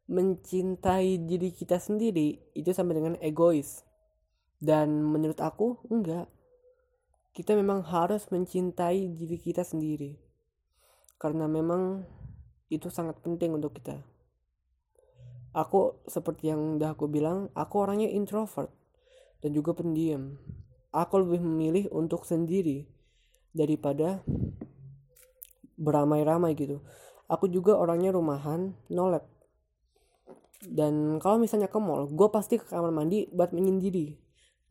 mencintai 0.09 1.21
diri 1.21 1.53
kita 1.53 1.77
sendiri 1.77 2.41
itu 2.57 2.73
sama 2.73 2.97
dengan 2.97 3.21
egois? 3.21 3.85
Dan 4.57 5.05
menurut 5.05 5.37
aku 5.45 5.85
enggak. 5.93 6.33
Kita 7.37 7.53
memang 7.53 7.85
harus 7.85 8.25
mencintai 8.33 9.13
diri 9.13 9.37
kita 9.37 9.69
sendiri. 9.69 10.17
Karena 11.21 11.45
memang 11.45 12.09
itu 12.73 12.89
sangat 12.89 13.21
penting 13.21 13.53
untuk 13.53 13.77
kita 13.77 14.14
aku 15.55 16.03
seperti 16.11 16.51
yang 16.51 16.77
udah 16.77 16.99
aku 16.99 17.07
bilang 17.07 17.49
aku 17.55 17.87
orangnya 17.87 18.11
introvert 18.11 18.69
dan 19.41 19.55
juga 19.55 19.73
pendiam. 19.73 20.37
Aku 20.95 21.23
lebih 21.23 21.43
memilih 21.43 21.91
untuk 21.91 22.23
sendiri 22.27 22.87
daripada 23.51 24.23
beramai-ramai 25.75 26.55
gitu. 26.55 26.83
Aku 27.27 27.51
juga 27.51 27.75
orangnya 27.75 28.15
rumahan 28.15 28.75
nolep 28.91 29.35
dan 30.71 31.21
kalau 31.21 31.37
misalnya 31.37 31.69
ke 31.69 31.77
mall 31.77 32.09
gue 32.09 32.29
pasti 32.33 32.57
ke 32.57 32.65
kamar 32.65 32.89
mandi 32.89 33.29
buat 33.29 33.53
menyendiri. 33.53 34.17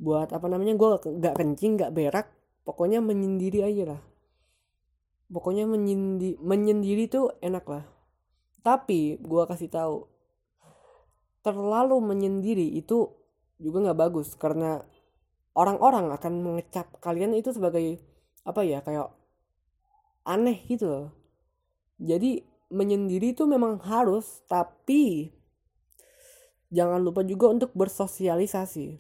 Buat 0.02 0.34
apa 0.34 0.50
namanya 0.50 0.74
gue 0.74 0.90
gak 1.22 1.38
kencing 1.38 1.78
gak 1.78 1.94
berak 1.94 2.34
pokoknya 2.66 3.04
menyendiri 3.04 3.62
aja 3.62 3.98
lah. 3.98 4.02
Pokoknya 5.30 5.70
menyendiri 5.70 6.42
menyendiri 6.42 7.06
tuh 7.10 7.34
enak 7.42 7.66
lah. 7.70 7.86
Tapi 8.66 9.22
gue 9.22 9.44
kasih 9.46 9.70
tahu 9.70 10.13
terlalu 11.44 12.00
menyendiri 12.00 12.74
itu 12.80 13.12
juga 13.60 13.92
nggak 13.92 14.00
bagus 14.00 14.34
karena 14.40 14.82
orang-orang 15.54 16.10
akan 16.16 16.34
mengecap 16.42 16.88
kalian 17.04 17.38
itu 17.38 17.54
sebagai 17.54 18.02
apa 18.44 18.66
ya 18.66 18.82
kayak 18.82 19.12
aneh 20.26 20.58
gitu 20.66 20.88
loh. 20.88 21.08
Jadi 22.00 22.42
menyendiri 22.74 23.38
itu 23.38 23.46
memang 23.46 23.78
harus 23.86 24.42
tapi 24.50 25.30
jangan 26.74 27.06
lupa 27.06 27.22
juga 27.22 27.54
untuk 27.54 27.70
bersosialisasi 27.78 28.98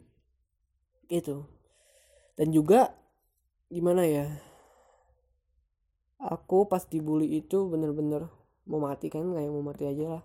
itu 1.10 1.41
dan 2.38 2.47
juga 2.53 2.93
gimana 3.73 4.06
ya 4.06 4.29
aku 6.21 6.69
pas 6.69 6.86
dibully 6.86 7.41
itu 7.41 7.65
bener-bener 7.65 8.29
mau 8.69 8.77
mati 8.77 9.10
kan 9.10 9.25
kayak 9.25 9.49
mau 9.49 9.65
mati 9.65 9.89
aja 9.89 10.06
lah 10.06 10.23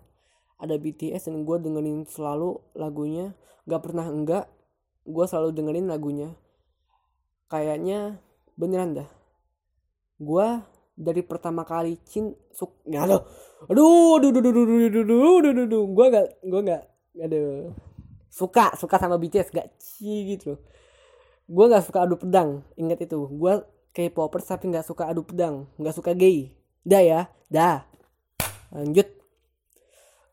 ada 0.59 0.75
BTS 0.75 1.31
dan 1.31 1.47
gue 1.47 1.57
dengerin 1.57 2.03
selalu 2.03 2.59
lagunya. 2.75 3.33
Gak 3.63 3.81
pernah 3.87 4.05
enggak 4.05 4.45
gue 5.07 5.25
selalu 5.25 5.55
dengerin 5.55 5.87
lagunya. 5.87 6.29
Kayaknya 7.47 8.19
beneran 8.59 8.99
dah. 8.99 9.09
Gue 10.19 10.59
dari 10.99 11.23
pertama 11.23 11.63
kali 11.63 11.95
cin 12.03 12.35
suk 12.51 12.83
ya 12.83 13.07
aduh 13.07 13.23
aduh 13.71 14.19
aduh 14.19 14.35
aduh 14.35 14.51
aduh 14.51 14.63
aduh 14.67 14.79
aduh 14.83 14.99
aduh 14.99 15.49
aduh 15.49 15.63
aduh. 15.65 15.83
Gue 15.95 16.05
gak 16.11 16.27
gue 16.43 16.61
gak 16.67 16.83
aduh. 17.23 17.71
Suka 18.29 18.75
suka 18.75 18.95
sama 18.99 19.15
BTS 19.15 19.55
gak 19.55 19.79
ci 19.79 20.35
gitu. 20.35 20.59
Gue 21.49 21.65
nggak 21.65 21.87
suka 21.87 22.03
adu 22.03 22.19
pedang 22.19 22.67
ingat 22.75 22.99
itu. 22.99 23.17
Gue 23.31 23.63
kayak 23.95 24.13
popers 24.13 24.45
tapi 24.45 24.69
nggak 24.69 24.85
suka 24.85 25.09
adu 25.09 25.23
pedang 25.23 25.71
nggak 25.79 25.95
suka 25.95 26.11
gay. 26.11 26.51
Dah 26.83 27.01
ya 27.01 27.21
dah. 27.47 27.87
Lanjut 28.69 29.18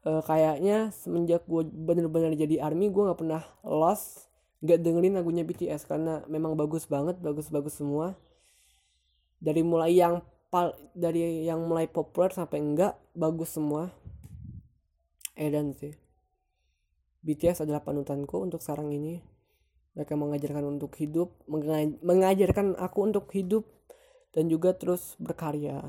uh, 0.06 0.22
kayaknya 0.22 0.94
semenjak 0.94 1.42
gue 1.50 1.66
bener-bener 1.66 2.38
jadi 2.38 2.62
army 2.62 2.88
gue 2.94 3.02
nggak 3.02 3.18
pernah 3.18 3.42
lost 3.66 4.26
nggak 4.64 4.78
dengerin 4.80 5.14
lagunya 5.20 5.44
BTS 5.44 5.84
karena 5.84 6.24
memang 6.26 6.56
bagus 6.56 6.88
banget 6.88 7.20
bagus-bagus 7.20 7.76
semua. 7.76 8.16
Dari 9.36 9.60
mulai 9.60 9.92
yang 9.92 10.24
pal 10.48 10.72
dari 10.96 11.44
yang 11.44 11.60
mulai 11.68 11.84
populer 11.90 12.32
sampai 12.32 12.58
enggak 12.64 12.96
bagus 13.12 13.52
semua. 13.52 13.92
Edan 15.36 15.76
sih. 15.76 15.92
BTS 17.20 17.68
adalah 17.68 17.84
panutanku 17.84 18.40
untuk 18.40 18.64
sekarang 18.64 18.96
ini. 18.96 19.20
Mereka 19.92 20.16
mengajarkan 20.16 20.64
untuk 20.76 20.96
hidup 20.96 21.36
mengajarkan 22.00 22.76
aku 22.80 22.98
untuk 23.04 23.28
hidup 23.32 23.68
dan 24.32 24.48
juga 24.48 24.72
terus 24.72 25.20
berkarya. 25.20 25.84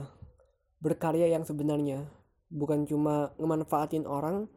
Berkarya 0.84 1.32
yang 1.32 1.48
sebenarnya 1.48 2.08
bukan 2.48 2.88
cuma 2.88 3.36
ngemanfaatin 3.40 4.08
orang 4.08 4.48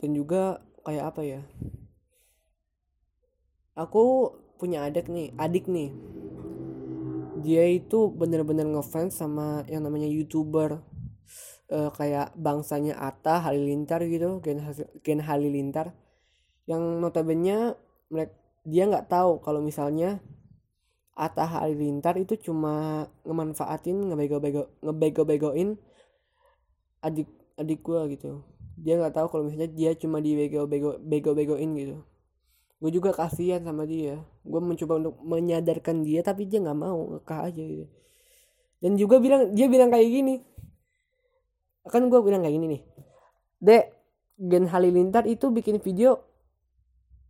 dan 0.00 0.10
juga 0.16 0.64
kayak 0.84 1.04
apa 1.14 1.22
ya? 1.24 1.40
Aku 3.76 4.34
punya 4.60 4.84
adik 4.84 5.08
nih 5.08 5.32
adik 5.36 5.68
nih. 5.68 5.92
Dia 7.40 7.64
itu 7.72 8.12
bener-bener 8.12 8.68
ngefans 8.68 9.16
sama 9.16 9.64
yang 9.68 9.84
namanya 9.84 10.08
youtuber. 10.08 10.84
Uh, 11.70 11.86
kayak 11.94 12.34
bangsanya 12.34 12.98
Atta 12.98 13.38
Halilintar 13.38 14.02
gitu 14.02 14.42
Gen, 14.42 14.58
Gen 15.06 15.22
Halilintar. 15.22 15.94
Yang 16.66 16.82
notabene 16.98 17.78
mereka 18.10 18.34
dia 18.66 18.84
nggak 18.84 19.08
tahu 19.08 19.40
kalau 19.40 19.64
misalnya 19.64 20.20
Atta 21.16 21.44
Halilintar 21.44 22.16
itu 22.16 22.36
cuma 22.40 23.06
ngemanfaatin 23.24 24.08
ngebego-bego 24.12 24.72
ngebego-begoin 24.84 25.76
adik 27.00 27.28
adik 27.56 27.80
gue 27.84 28.00
gitu. 28.16 28.44
Dia 28.80 28.96
nggak 28.96 29.12
tahu 29.16 29.26
kalau 29.28 29.42
misalnya 29.48 29.68
dia 29.68 29.92
cuma 29.96 30.20
di 30.24 30.32
bego 30.36 30.64
bego 30.64 30.96
bego 31.00 31.36
begoin 31.36 31.72
gitu. 31.76 31.96
Gue 32.80 32.90
juga 32.92 33.12
kasihan 33.12 33.60
sama 33.60 33.84
dia. 33.84 34.20
Gue 34.40 34.60
mencoba 34.60 34.96
untuk 35.00 35.16
menyadarkan 35.20 36.00
dia 36.00 36.24
tapi 36.24 36.48
dia 36.48 36.64
nggak 36.64 36.78
mau 36.78 37.16
ngekah 37.16 37.40
aja 37.52 37.60
gitu. 37.60 37.86
Dan 38.80 38.96
juga 38.96 39.20
bilang 39.20 39.52
dia 39.52 39.68
bilang 39.68 39.92
kayak 39.92 40.08
gini. 40.08 40.34
Kan 41.84 42.08
gue 42.08 42.20
bilang 42.24 42.40
kayak 42.40 42.56
gini 42.56 42.66
nih. 42.76 42.82
Dek 43.60 43.84
Gen 44.40 44.64
Halilintar 44.72 45.28
itu 45.28 45.52
bikin 45.52 45.76
video. 45.84 46.24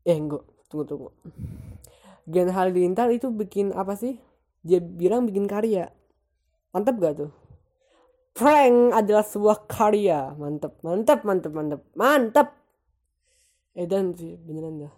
Eh 0.06 0.14
enggak. 0.14 0.46
Tunggu 0.70 0.86
tunggu. 0.86 1.08
Gen 2.30 2.54
Halilintar 2.54 3.10
itu 3.10 3.34
bikin 3.34 3.74
apa 3.74 3.98
sih? 3.98 4.22
Dia 4.62 4.78
bilang 4.78 5.26
bikin 5.26 5.50
karya. 5.50 5.90
Mantap 6.70 7.02
gak 7.02 7.14
tuh 7.18 7.39
prank 8.40 8.96
adalah 8.96 9.20
sebuah 9.20 9.68
karya. 9.68 10.32
Mantap 10.32 10.80
mantap 10.80 11.20
mantap 11.28 11.52
mantap 11.52 11.82
mantap 11.92 12.48
edan 13.76 14.16
sih 14.16 14.40
beneran 14.40 14.88
dah. 14.88 14.94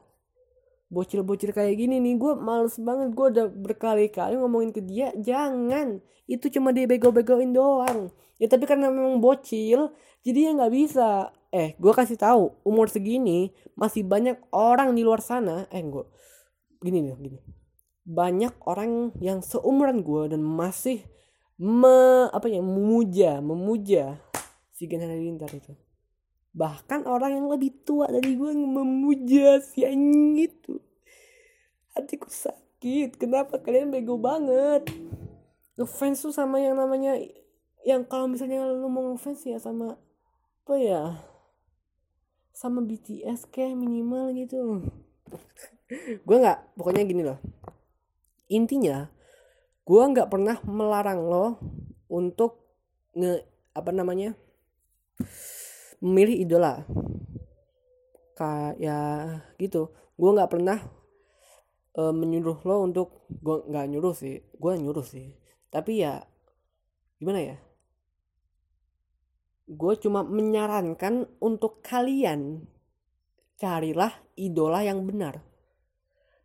Bocil-bocil 0.92 1.50
kayak 1.50 1.74
gini 1.74 1.98
nih 1.98 2.14
gue 2.22 2.38
males 2.38 2.78
banget. 2.78 3.10
Gue 3.18 3.34
udah 3.34 3.50
berkali-kali 3.50 4.38
ngomongin 4.38 4.70
ke 4.70 4.78
dia 4.78 5.10
jangan. 5.18 5.98
Itu 6.30 6.54
cuma 6.54 6.70
dia 6.70 6.86
bego-begoin 6.86 7.50
doang. 7.50 8.14
Ya 8.38 8.46
tapi 8.46 8.70
karena 8.70 8.94
memang 8.94 9.18
bocil 9.18 9.90
jadi 10.22 10.38
ya 10.46 10.50
nggak 10.54 10.72
bisa. 10.72 11.34
Eh 11.50 11.74
gue 11.82 11.92
kasih 11.92 12.14
tahu 12.14 12.54
umur 12.62 12.86
segini 12.86 13.50
masih 13.74 14.06
banyak 14.06 14.38
orang 14.54 14.94
di 14.94 15.02
luar 15.02 15.18
sana. 15.18 15.66
Eh 15.74 15.82
gue 15.82 16.06
gini 16.78 17.02
nih 17.02 17.18
gini. 17.18 17.38
Banyak 18.06 18.62
orang 18.70 19.18
yang 19.18 19.42
seumuran 19.42 20.06
gue 20.06 20.30
dan 20.30 20.46
masih 20.46 21.02
me 21.62 22.26
apa 22.34 22.50
ya 22.50 22.58
memuja 22.58 23.38
memuja 23.38 24.18
si 24.74 24.90
Gen 24.90 25.06
Halilintar 25.06 25.46
itu. 25.54 25.78
Bahkan 26.58 27.06
orang 27.06 27.38
yang 27.38 27.46
lebih 27.46 27.86
tua 27.86 28.10
dari 28.10 28.34
gue 28.34 28.50
memuja 28.50 29.62
si 29.62 29.86
anjing 29.86 30.42
itu. 30.42 30.82
Hatiku 31.94 32.26
sakit. 32.26 33.14
Kenapa 33.14 33.62
kalian 33.62 33.94
bego 33.94 34.18
banget? 34.18 34.90
Ngefans 35.78 36.26
tuh 36.26 36.34
sama 36.34 36.58
yang 36.58 36.74
namanya 36.74 37.14
yang 37.86 38.02
kalau 38.10 38.26
misalnya 38.26 38.66
lu 38.66 38.90
mau 38.90 39.14
ngefans 39.14 39.46
ya 39.46 39.62
sama 39.62 39.96
apa 40.62 40.74
ya 40.78 41.02
sama 42.50 42.82
BTS 42.82 43.46
kayak 43.54 43.78
minimal 43.78 44.34
gitu. 44.34 44.82
Gue 46.26 46.36
nggak 46.42 46.74
pokoknya 46.74 47.06
gini 47.06 47.22
loh. 47.22 47.38
Intinya 48.50 49.21
gue 49.82 50.02
nggak 50.14 50.30
pernah 50.30 50.56
melarang 50.62 51.26
lo 51.26 51.58
untuk 52.06 52.62
nge 53.18 53.42
apa 53.74 53.90
namanya 53.90 54.38
memilih 55.98 56.46
idola. 56.46 56.86
Kayak 58.38 59.42
gitu. 59.58 59.90
Gue 60.14 60.30
nggak 60.38 60.50
pernah 60.54 60.78
uh, 61.98 62.14
menyuruh 62.14 62.62
lo 62.62 62.76
untuk 62.86 63.26
gue 63.26 63.66
nggak 63.66 63.86
nyuruh 63.90 64.14
sih 64.14 64.38
gue 64.54 64.72
nyuruh 64.78 65.06
sih. 65.06 65.34
Tapi 65.66 66.06
ya 66.06 66.22
gimana 67.18 67.40
ya? 67.42 67.56
Gue 69.66 69.98
cuma 69.98 70.22
menyarankan 70.22 71.26
untuk 71.42 71.82
kalian 71.82 72.70
carilah 73.58 74.14
idola 74.38 74.86
yang 74.86 75.02
benar. 75.02 75.42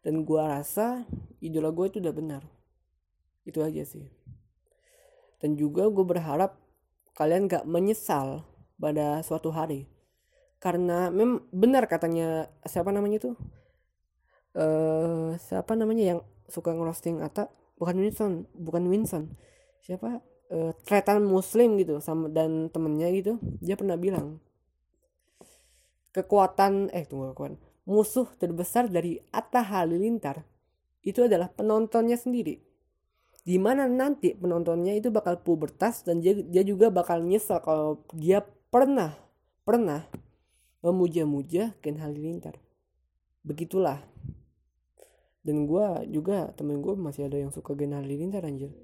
Dan 0.01 0.25
gue 0.25 0.41
rasa 0.41 1.05
idola 1.37 1.69
gue 1.69 1.85
itu 1.91 1.97
udah 2.01 2.15
benar 2.15 2.56
itu 3.47 3.63
aja 3.63 3.87
sih. 3.87 4.11
Dan 5.39 5.55
juga 5.55 5.87
gue 5.87 6.03
berharap 6.03 6.59
kalian 7.15 7.47
gak 7.47 7.63
menyesal 7.63 8.43
pada 8.75 9.23
suatu 9.23 9.49
hari. 9.55 9.87
Karena 10.59 11.07
mem 11.07 11.47
benar 11.55 11.87
katanya 11.87 12.51
siapa 12.67 12.91
namanya 12.91 13.23
tuh? 13.23 13.35
Uh, 14.57 15.37
siapa 15.37 15.77
namanya 15.77 16.17
yang 16.17 16.19
suka 16.49 16.73
ngerosting 16.73 17.21
Ata 17.21 17.45
bukan 17.77 18.01
Winston 18.01 18.49
bukan 18.57 18.89
Winston 18.89 19.37
siapa? 19.85 20.25
Uh, 20.47 20.73
tretan 20.87 21.27
muslim 21.27 21.77
gitu 21.77 22.01
sama 22.01 22.27
dan 22.33 22.73
temennya 22.73 23.13
gitu. 23.13 23.37
Dia 23.61 23.77
pernah 23.77 23.95
bilang 23.95 24.41
kekuatan 26.11 26.89
eh 26.89 27.05
tunggu 27.05 27.37
kekuatan. 27.37 27.61
Musuh 27.87 28.27
terbesar 28.35 28.89
dari 28.89 29.21
Atta 29.29 29.61
Halilintar 29.61 30.43
itu 31.05 31.23
adalah 31.23 31.47
penontonnya 31.53 32.17
sendiri 32.17 32.66
di 33.47 33.55
mana 33.55 33.87
nanti 33.87 34.35
penontonnya 34.35 34.91
itu 34.91 35.07
bakal 35.07 35.39
pubertas 35.39 36.03
dan 36.03 36.19
dia, 36.19 36.35
dia 36.35 36.67
juga 36.67 36.91
bakal 36.91 37.23
nyesel 37.23 37.63
kalau 37.63 38.03
dia 38.11 38.43
pernah 38.67 39.15
pernah 39.63 40.03
memuja-muja 40.83 41.71
Ken 41.79 41.95
Halilintar. 41.95 42.59
Begitulah. 43.47 44.03
Dan 45.47 45.63
gue 45.63 45.87
juga 46.11 46.51
temen 46.59 46.83
gue 46.83 46.91
masih 46.99 47.31
ada 47.31 47.39
yang 47.39 47.55
suka 47.55 47.71
Ken 47.71 47.95
Halilintar 47.95 48.43
anjir. 48.43 48.75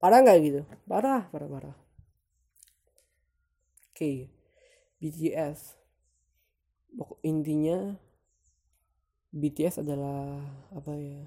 Parah 0.00 0.24
nggak 0.24 0.38
gitu? 0.40 0.60
Parah 0.88 1.28
parah 1.28 1.48
parah. 1.52 1.76
Oke 3.92 4.00
okay. 4.00 4.16
BTS 4.96 5.76
intinya 7.20 8.00
BTS 9.36 9.84
adalah 9.84 10.40
apa 10.72 10.96
ya? 10.96 11.20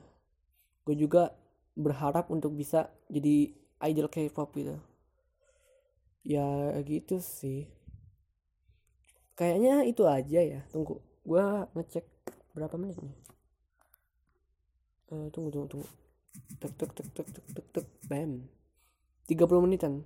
Gue 0.81 0.97
juga 0.97 1.37
berharap 1.79 2.27
untuk 2.27 2.51
bisa 2.53 2.91
jadi 3.07 3.55
idol 3.87 4.11
K-pop 4.11 4.51
gitu. 4.59 4.75
Ya 6.27 6.75
gitu 6.83 7.23
sih. 7.23 7.71
Kayaknya 9.39 9.87
itu 9.87 10.03
aja 10.03 10.39
ya. 10.43 10.61
Tunggu 10.67 10.99
gue 11.23 11.43
ngecek 11.79 12.05
berapa 12.51 12.75
menit 12.75 12.99
nih? 12.99 13.15
Uh, 15.09 15.31
tunggu 15.31 15.49
tunggu 15.49 15.67
tunggu. 15.71 15.87
Tek 16.59 16.75
tek 16.75 16.91
tek 16.91 17.07
tek 17.15 17.27
tek 17.31 17.45
tek 17.55 17.67
tek 17.71 17.87
bam. 18.11 18.43
30 19.31 19.63
menitan. 19.63 20.03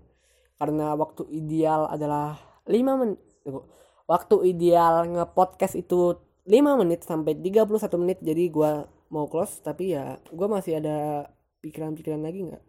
Karena 0.61 0.93
waktu 0.93 1.25
ideal 1.33 1.89
adalah 1.89 2.37
5 2.69 3.01
menit 3.01 3.19
tunggu. 3.41 3.65
Waktu 4.05 4.35
ideal 4.53 5.09
nge-podcast 5.09 5.79
itu 5.79 6.21
5 6.45 6.79
menit 6.79 7.01
sampai 7.07 7.33
31 7.33 7.97
menit 7.97 8.21
jadi 8.21 8.43
gue 8.53 8.71
mau 9.09 9.25
close. 9.25 9.65
Tapi 9.65 9.97
ya 9.97 10.21
gue 10.29 10.47
masih 10.47 10.77
ada 10.77 11.27
pikiran-pikiran 11.63 12.19
lagi 12.19 12.51
nggak? 12.51 12.63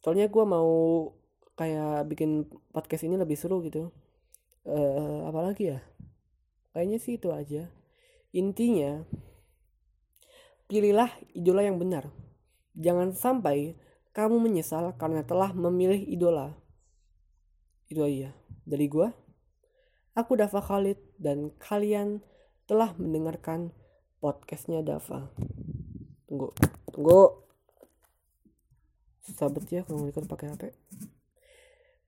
Soalnya 0.00 0.32
gue 0.32 0.44
mau 0.48 0.72
kayak 1.60 2.08
bikin 2.08 2.48
podcast 2.72 3.04
ini 3.04 3.20
lebih 3.20 3.36
seru 3.36 3.60
gitu. 3.60 3.92
Uh, 4.64 5.28
apalagi 5.28 5.76
ya? 5.76 5.84
Kayaknya 6.72 6.98
sih 6.98 7.20
itu 7.20 7.28
aja. 7.28 7.68
Intinya 8.32 9.04
pilihlah 10.64 11.12
idola 11.36 11.60
yang 11.60 11.76
benar. 11.76 12.08
Jangan 12.72 13.12
sampai 13.12 13.76
kamu 14.16 14.40
menyesal 14.40 14.96
karena 14.96 15.20
telah 15.20 15.52
memilih 15.52 16.00
idola. 16.00 16.56
Itu 17.92 18.06
aja. 18.06 18.32
Dari 18.64 18.86
gue 18.88 19.08
aku 20.16 20.32
Dava 20.38 20.62
Khalid 20.64 20.98
dan 21.20 21.52
kalian 21.60 22.24
telah 22.64 22.94
mendengarkan 22.96 23.74
podcastnya 24.22 24.80
Dava. 24.80 25.28
Tunggu. 26.30 26.54
Tunggu 26.94 27.49
susah 29.24 29.52
banget 29.52 29.70
ya 29.70 29.82
kalau 29.84 30.04
ngeliat 30.04 30.26
pakai 30.26 30.46
HP 30.52 30.62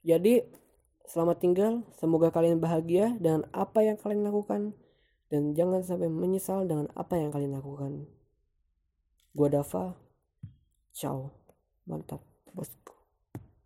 jadi 0.02 0.46
selamat 1.06 1.36
tinggal 1.38 1.72
semoga 2.00 2.32
kalian 2.34 2.58
bahagia 2.58 3.14
dengan 3.18 3.46
apa 3.54 3.84
yang 3.84 4.00
kalian 4.00 4.26
lakukan 4.26 4.74
dan 5.32 5.56
jangan 5.56 5.80
sampai 5.80 6.12
menyesal 6.12 6.68
dengan 6.68 6.92
apa 6.92 7.16
yang 7.16 7.32
kalian 7.32 7.56
lakukan. 7.56 8.04
Gua 9.32 9.48
Dava. 9.48 9.96
Ciao. 10.92 11.32
Mantap 11.88 12.20
bosku 12.52 13.01